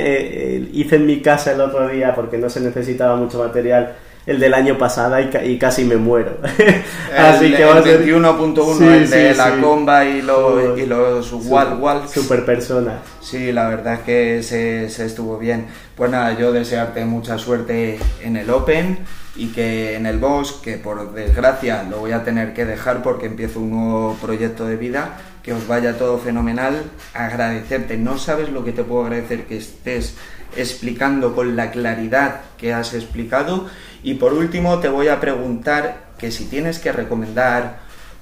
hice 0.72 0.96
en 0.96 1.04
mi 1.04 1.20
casa 1.20 1.52
el 1.52 1.60
otro 1.60 1.86
día 1.88 2.14
porque 2.14 2.38
no 2.38 2.48
se 2.48 2.60
necesitaba 2.60 3.16
mucho 3.16 3.38
material 3.38 3.96
el 4.26 4.40
del 4.40 4.54
año 4.54 4.78
pasado 4.78 5.16
y, 5.20 5.58
casi 5.58 5.84
me 5.84 5.96
muero. 5.96 6.38
Así 7.16 7.52
que 7.52 7.64
va 7.64 7.78
a 7.78 7.82
ser 7.82 8.04
21.1, 8.04 8.80
el 8.82 9.10
de 9.10 9.34
la 9.34 9.60
comba 9.60 10.04
y, 10.04 10.22
los 10.22 10.78
y 10.78 10.86
los 10.86 11.32
wall 11.32 11.78
walls. 11.78 12.10
Super 12.10 12.44
personas. 12.44 13.00
Sí, 13.20 13.52
la 13.52 13.68
verdad 13.68 13.94
es 13.94 14.00
que 14.00 14.42
se, 14.42 14.88
se 14.88 15.06
estuvo 15.06 15.38
bien. 15.38 15.66
Pues 15.96 16.10
nada, 16.10 16.36
yo 16.38 16.52
desearte 16.52 17.04
mucha 17.04 17.38
suerte 17.38 17.98
en 18.22 18.36
el 18.36 18.50
Open 18.50 18.98
y 19.36 19.48
que 19.48 19.96
en 19.96 20.06
el 20.06 20.18
boss, 20.18 20.60
que 20.62 20.78
por 20.78 21.12
desgracia 21.12 21.82
lo 21.84 21.98
voy 21.98 22.12
a 22.12 22.24
tener 22.24 22.54
que 22.54 22.64
dejar 22.64 23.02
porque 23.02 23.26
empiezo 23.26 23.60
un 23.60 23.70
nuevo 23.70 24.16
proyecto 24.20 24.66
de 24.66 24.76
vida, 24.76 25.18
que 25.44 25.52
os 25.52 25.66
vaya 25.66 25.98
todo 25.98 26.18
fenomenal, 26.18 26.82
agradecerte, 27.12 27.98
no 27.98 28.18
sabes 28.18 28.48
lo 28.48 28.64
que 28.64 28.72
te 28.72 28.82
puedo 28.82 29.04
agradecer 29.04 29.44
que 29.44 29.58
estés 29.58 30.14
explicando 30.56 31.34
con 31.34 31.54
la 31.54 31.70
claridad 31.70 32.40
que 32.56 32.72
has 32.72 32.94
explicado. 32.94 33.68
Y 34.02 34.14
por 34.14 34.32
último 34.32 34.78
te 34.80 34.88
voy 34.88 35.08
a 35.08 35.20
preguntar 35.20 36.06
que 36.18 36.30
si 36.30 36.46
tienes 36.46 36.78
que 36.78 36.92
recomendar 36.92 37.80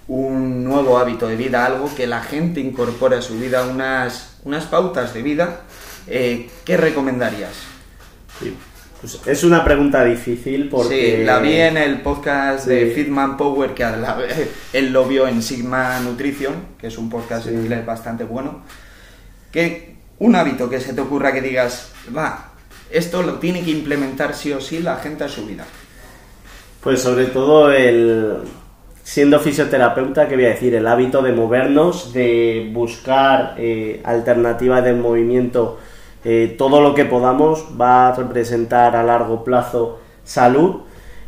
un 0.08 0.64
nuevo 0.64 0.98
hábito 0.98 1.28
de 1.28 1.36
vida, 1.36 1.64
algo 1.64 1.94
que 1.94 2.08
la 2.08 2.22
gente 2.22 2.60
incorpore 2.60 3.16
a 3.16 3.22
su 3.22 3.38
vida, 3.38 3.64
unas, 3.66 4.38
unas 4.44 4.64
pautas 4.64 5.14
de 5.14 5.22
vida, 5.22 5.60
eh, 6.08 6.50
¿qué 6.64 6.76
recomendarías? 6.76 7.52
Pues 9.02 9.20
es 9.26 9.42
una 9.42 9.64
pregunta 9.64 10.04
difícil 10.04 10.68
porque... 10.68 11.16
Sí, 11.18 11.24
la 11.24 11.40
vi 11.40 11.54
en 11.54 11.76
el 11.76 12.00
podcast 12.02 12.66
de 12.66 12.86
Fitman 12.86 13.36
Power, 13.36 13.74
que 13.74 13.84
él 14.72 14.92
lo 14.92 15.06
vio 15.06 15.26
en 15.26 15.42
Sigma 15.42 15.98
Nutrition, 15.98 16.54
que 16.78 16.86
es 16.86 16.96
un 16.96 17.10
podcast 17.10 17.48
en 17.48 17.54
inglés 17.54 17.84
bastante 17.84 18.22
bueno. 18.22 18.62
¿Qué, 19.50 19.96
un 20.20 20.36
hábito 20.36 20.70
que 20.70 20.78
se 20.78 20.94
te 20.94 21.00
ocurra 21.00 21.32
que 21.32 21.40
digas, 21.40 21.90
va, 22.16 22.52
esto 22.92 23.24
lo 23.24 23.40
tiene 23.40 23.64
que 23.64 23.72
implementar 23.72 24.34
sí 24.34 24.52
o 24.52 24.60
sí 24.60 24.78
la 24.78 24.96
gente 24.98 25.24
a 25.24 25.28
su 25.28 25.46
vida. 25.46 25.66
Pues 26.80 27.02
sobre 27.02 27.24
todo 27.26 27.72
el 27.72 28.36
siendo 29.02 29.40
fisioterapeuta, 29.40 30.28
que 30.28 30.36
voy 30.36 30.44
a 30.44 30.50
decir, 30.50 30.74
el 30.76 30.86
hábito 30.86 31.22
de 31.22 31.32
movernos, 31.32 32.12
de 32.12 32.70
buscar 32.72 33.56
eh, 33.58 34.00
alternativas 34.04 34.84
de 34.84 34.92
movimiento, 34.92 35.80
eh, 36.24 36.54
todo 36.56 36.80
lo 36.80 36.94
que 36.94 37.04
podamos 37.04 37.64
va 37.80 38.08
a 38.08 38.14
representar 38.14 38.94
a 38.96 39.02
largo 39.02 39.42
plazo 39.42 39.98
salud 40.24 40.82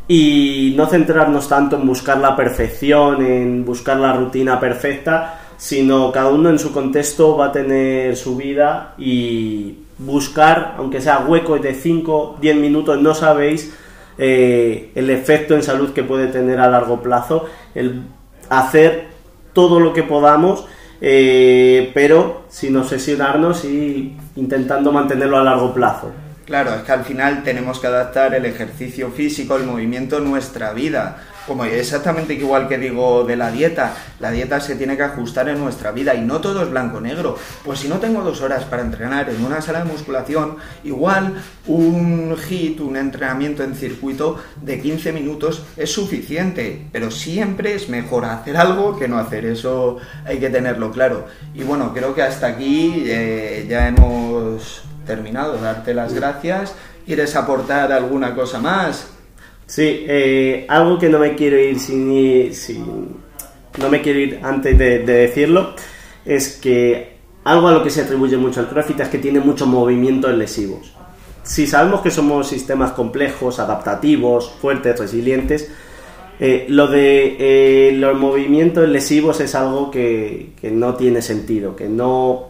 y 0.06 0.74
no 0.76 0.86
centrarnos 0.86 1.48
tanto 1.48 1.76
en 1.76 1.86
buscar 1.86 2.18
la 2.18 2.36
perfección, 2.36 3.24
en 3.24 3.64
buscar 3.64 3.96
la 3.96 4.12
rutina 4.12 4.60
perfecta, 4.60 5.40
sino 5.56 6.12
cada 6.12 6.28
uno 6.28 6.50
en 6.50 6.58
su 6.58 6.72
contexto 6.72 7.36
va 7.36 7.46
a 7.46 7.52
tener 7.52 8.16
su 8.16 8.36
vida 8.36 8.94
y 8.98 9.78
buscar, 9.98 10.74
aunque 10.78 11.00
sea 11.00 11.20
huecos 11.20 11.62
de 11.62 11.74
5, 11.74 12.36
10 12.40 12.56
minutos, 12.56 13.00
no 13.00 13.14
sabéis 13.14 13.74
eh, 14.18 14.90
el 14.94 15.10
efecto 15.10 15.54
en 15.54 15.62
salud 15.62 15.92
que 15.92 16.02
puede 16.02 16.26
tener 16.26 16.60
a 16.60 16.68
largo 16.68 17.00
plazo, 17.00 17.46
el 17.74 18.02
hacer 18.48 19.06
todo 19.52 19.80
lo 19.80 19.92
que 19.92 20.02
podamos, 20.02 20.66
eh, 21.06 21.90
pero 21.92 22.44
sin 22.48 22.74
obsesionarnos 22.78 23.66
y 23.66 24.16
intentando 24.36 24.90
mantenerlo 24.90 25.36
a 25.36 25.44
largo 25.44 25.74
plazo. 25.74 26.10
Claro, 26.46 26.74
es 26.74 26.82
que 26.82 26.92
al 26.92 27.04
final 27.04 27.42
tenemos 27.42 27.80
que 27.80 27.86
adaptar 27.86 28.34
el 28.34 28.44
ejercicio 28.44 29.10
físico, 29.10 29.56
el 29.56 29.64
movimiento 29.64 30.20
nuestra 30.20 30.72
vida 30.72 31.16
como 31.46 31.64
exactamente 31.64 32.34
igual 32.34 32.68
que 32.68 32.78
digo 32.78 33.24
de 33.24 33.36
la 33.36 33.50
dieta, 33.50 33.94
la 34.20 34.30
dieta 34.30 34.60
se 34.60 34.76
tiene 34.76 34.96
que 34.96 35.02
ajustar 35.02 35.48
en 35.48 35.58
nuestra 35.58 35.92
vida 35.92 36.14
y 36.14 36.20
no 36.22 36.40
todo 36.40 36.62
es 36.62 36.70
blanco-negro. 36.70 37.36
Pues 37.64 37.80
si 37.80 37.88
no 37.88 37.98
tengo 37.98 38.22
dos 38.22 38.40
horas 38.40 38.64
para 38.64 38.82
entrenar 38.82 39.28
en 39.28 39.44
una 39.44 39.60
sala 39.60 39.80
de 39.80 39.90
musculación, 39.90 40.56
igual 40.84 41.34
un 41.66 42.36
hit, 42.36 42.80
un 42.80 42.96
entrenamiento 42.96 43.62
en 43.62 43.74
circuito 43.74 44.38
de 44.62 44.80
15 44.80 45.12
minutos 45.12 45.64
es 45.76 45.92
suficiente, 45.92 46.86
pero 46.92 47.10
siempre 47.10 47.74
es 47.74 47.88
mejor 47.88 48.24
hacer 48.24 48.56
algo 48.56 48.98
que 48.98 49.08
no 49.08 49.18
hacer, 49.18 49.44
eso 49.44 49.98
hay 50.24 50.38
que 50.38 50.50
tenerlo 50.50 50.90
claro. 50.90 51.26
Y 51.54 51.62
bueno, 51.62 51.92
creo 51.92 52.14
que 52.14 52.22
hasta 52.22 52.46
aquí 52.46 53.04
eh, 53.06 53.66
ya 53.68 53.88
hemos 53.88 54.82
terminado, 55.04 55.58
darte 55.58 55.94
las 55.94 56.14
gracias. 56.14 56.74
¿Quieres 57.06 57.36
aportar 57.36 57.92
alguna 57.92 58.34
cosa 58.34 58.60
más? 58.60 59.08
Sí, 59.66 60.04
eh, 60.06 60.66
algo 60.68 60.98
que 60.98 61.08
no 61.08 61.18
me 61.18 61.34
quiero 61.34 61.58
ir 61.58 61.78
sin, 61.78 62.88
no 63.78 63.88
me 63.88 64.00
quiero 64.02 64.18
ir 64.18 64.40
antes 64.42 64.76
de, 64.76 64.98
decirlo 65.00 65.74
es 66.24 66.56
que 66.56 67.14
algo 67.44 67.68
a 67.68 67.72
lo 67.72 67.82
que 67.82 67.90
se 67.90 68.02
atribuye 68.02 68.36
mucho 68.36 68.60
al 68.60 68.68
CrossFit 68.68 69.00
es 69.00 69.08
que 69.08 69.18
tiene 69.18 69.40
muchos 69.40 69.68
movimientos 69.68 70.32
lesivos. 70.34 70.94
Si 71.42 71.66
sabemos 71.66 72.00
que 72.00 72.10
somos 72.10 72.48
sistemas 72.48 72.92
complejos, 72.92 73.58
adaptativos, 73.58 74.50
fuertes, 74.50 74.98
resilientes, 74.98 75.70
eh, 76.40 76.66
lo 76.68 76.86
de 76.86 77.36
eh, 77.38 77.92
los 77.92 78.18
movimientos 78.18 78.88
lesivos 78.88 79.40
es 79.40 79.54
algo 79.54 79.90
que, 79.90 80.52
que, 80.60 80.70
no 80.70 80.94
tiene 80.94 81.20
sentido, 81.20 81.76
que 81.76 81.88
no, 81.88 82.48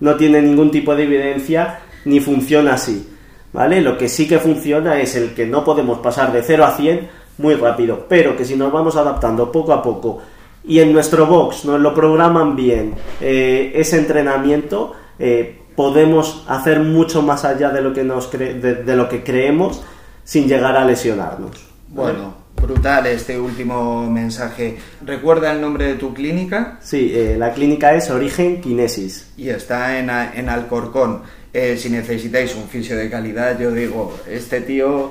no 0.00 0.16
tiene 0.16 0.40
ningún 0.40 0.70
tipo 0.70 0.96
de 0.96 1.04
evidencia 1.04 1.80
ni 2.04 2.20
funciona 2.20 2.74
así. 2.74 3.06
¿vale? 3.52 3.80
Lo 3.80 3.96
que 3.98 4.08
sí 4.08 4.28
que 4.28 4.38
funciona 4.38 5.00
es 5.00 5.16
el 5.16 5.34
que 5.34 5.46
no 5.46 5.64
podemos 5.64 5.98
pasar 5.98 6.32
de 6.32 6.42
0 6.42 6.64
a 6.64 6.72
100 6.72 7.08
muy 7.38 7.54
rápido, 7.54 8.06
pero 8.08 8.36
que 8.36 8.44
si 8.44 8.56
nos 8.56 8.72
vamos 8.72 8.96
adaptando 8.96 9.50
poco 9.50 9.72
a 9.72 9.82
poco 9.82 10.18
y 10.64 10.80
en 10.80 10.92
nuestro 10.92 11.26
box 11.26 11.64
nos 11.64 11.80
lo 11.80 11.94
programan 11.94 12.54
bien 12.54 12.94
eh, 13.20 13.72
ese 13.74 13.98
entrenamiento, 13.98 14.92
eh, 15.18 15.58
podemos 15.74 16.44
hacer 16.48 16.80
mucho 16.80 17.22
más 17.22 17.44
allá 17.44 17.70
de 17.70 17.80
lo 17.80 17.92
que, 17.94 18.04
nos 18.04 18.30
de, 18.30 18.96
lo 18.96 19.08
que 19.08 19.24
creemos 19.24 19.82
sin 20.22 20.46
llegar 20.46 20.76
a 20.76 20.84
lesionarnos. 20.84 21.66
Bueno, 21.88 22.34
brutal 22.60 23.06
este 23.06 23.40
último 23.40 24.08
mensaje. 24.08 24.76
¿Recuerda 25.04 25.50
el 25.52 25.62
nombre 25.62 25.86
de 25.86 25.94
tu 25.94 26.12
clínica? 26.12 26.78
Sí, 26.82 27.10
eh, 27.14 27.36
la 27.38 27.52
clínica 27.52 27.94
es 27.94 28.10
Origen 28.10 28.60
Kinesis. 28.60 29.32
Y 29.38 29.48
está 29.48 29.98
en, 29.98 30.10
en 30.10 30.48
Alcorcón. 30.50 31.22
Eh, 31.52 31.76
si 31.76 31.90
necesitáis 31.90 32.54
un 32.54 32.68
fisio 32.68 32.96
de 32.96 33.10
calidad, 33.10 33.58
yo 33.58 33.72
digo, 33.72 34.18
este 34.28 34.60
tío 34.60 35.10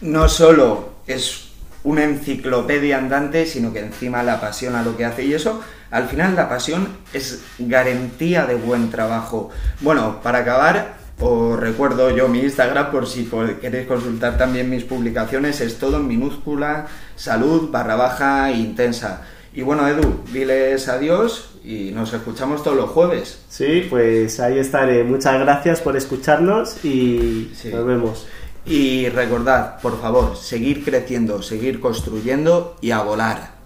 no 0.00 0.28
solo 0.28 0.94
es 1.06 1.50
una 1.82 2.04
enciclopedia 2.04 2.98
andante, 2.98 3.46
sino 3.46 3.72
que 3.72 3.80
encima 3.80 4.22
la 4.22 4.40
pasión 4.40 4.76
a 4.76 4.82
lo 4.82 4.96
que 4.96 5.04
hace. 5.04 5.24
Y 5.24 5.34
eso, 5.34 5.60
al 5.90 6.08
final, 6.08 6.36
la 6.36 6.48
pasión 6.48 6.88
es 7.12 7.42
garantía 7.58 8.46
de 8.46 8.54
buen 8.54 8.90
trabajo. 8.90 9.50
Bueno, 9.80 10.20
para 10.22 10.38
acabar, 10.38 10.94
os 11.18 11.58
recuerdo 11.58 12.10
yo 12.10 12.28
mi 12.28 12.40
Instagram 12.40 12.90
por 12.90 13.06
si 13.06 13.28
queréis 13.60 13.86
consultar 13.86 14.38
también 14.38 14.70
mis 14.70 14.84
publicaciones, 14.84 15.60
es 15.60 15.78
todo 15.78 15.98
en 15.98 16.06
minúscula, 16.06 16.86
salud 17.16 17.70
barra 17.70 17.96
baja 17.96 18.50
intensa. 18.52 19.22
Y 19.52 19.62
bueno, 19.62 19.86
Edu, 19.88 20.22
diles 20.32 20.88
adiós 20.88 21.50
y 21.64 21.90
nos 21.90 22.12
escuchamos 22.12 22.62
todos 22.62 22.76
los 22.76 22.90
jueves. 22.90 23.42
Sí, 23.48 23.86
pues 23.90 24.38
ahí 24.38 24.58
estaré. 24.58 25.02
Muchas 25.02 25.40
gracias 25.40 25.80
por 25.80 25.96
escucharnos 25.96 26.84
y 26.84 27.52
nos 27.72 27.84
vemos. 27.84 28.26
Y 28.64 29.08
recordad, 29.08 29.80
por 29.80 30.00
favor, 30.00 30.36
seguir 30.36 30.84
creciendo, 30.84 31.42
seguir 31.42 31.80
construyendo 31.80 32.76
y 32.80 32.92
a 32.92 33.02
volar. 33.02 33.59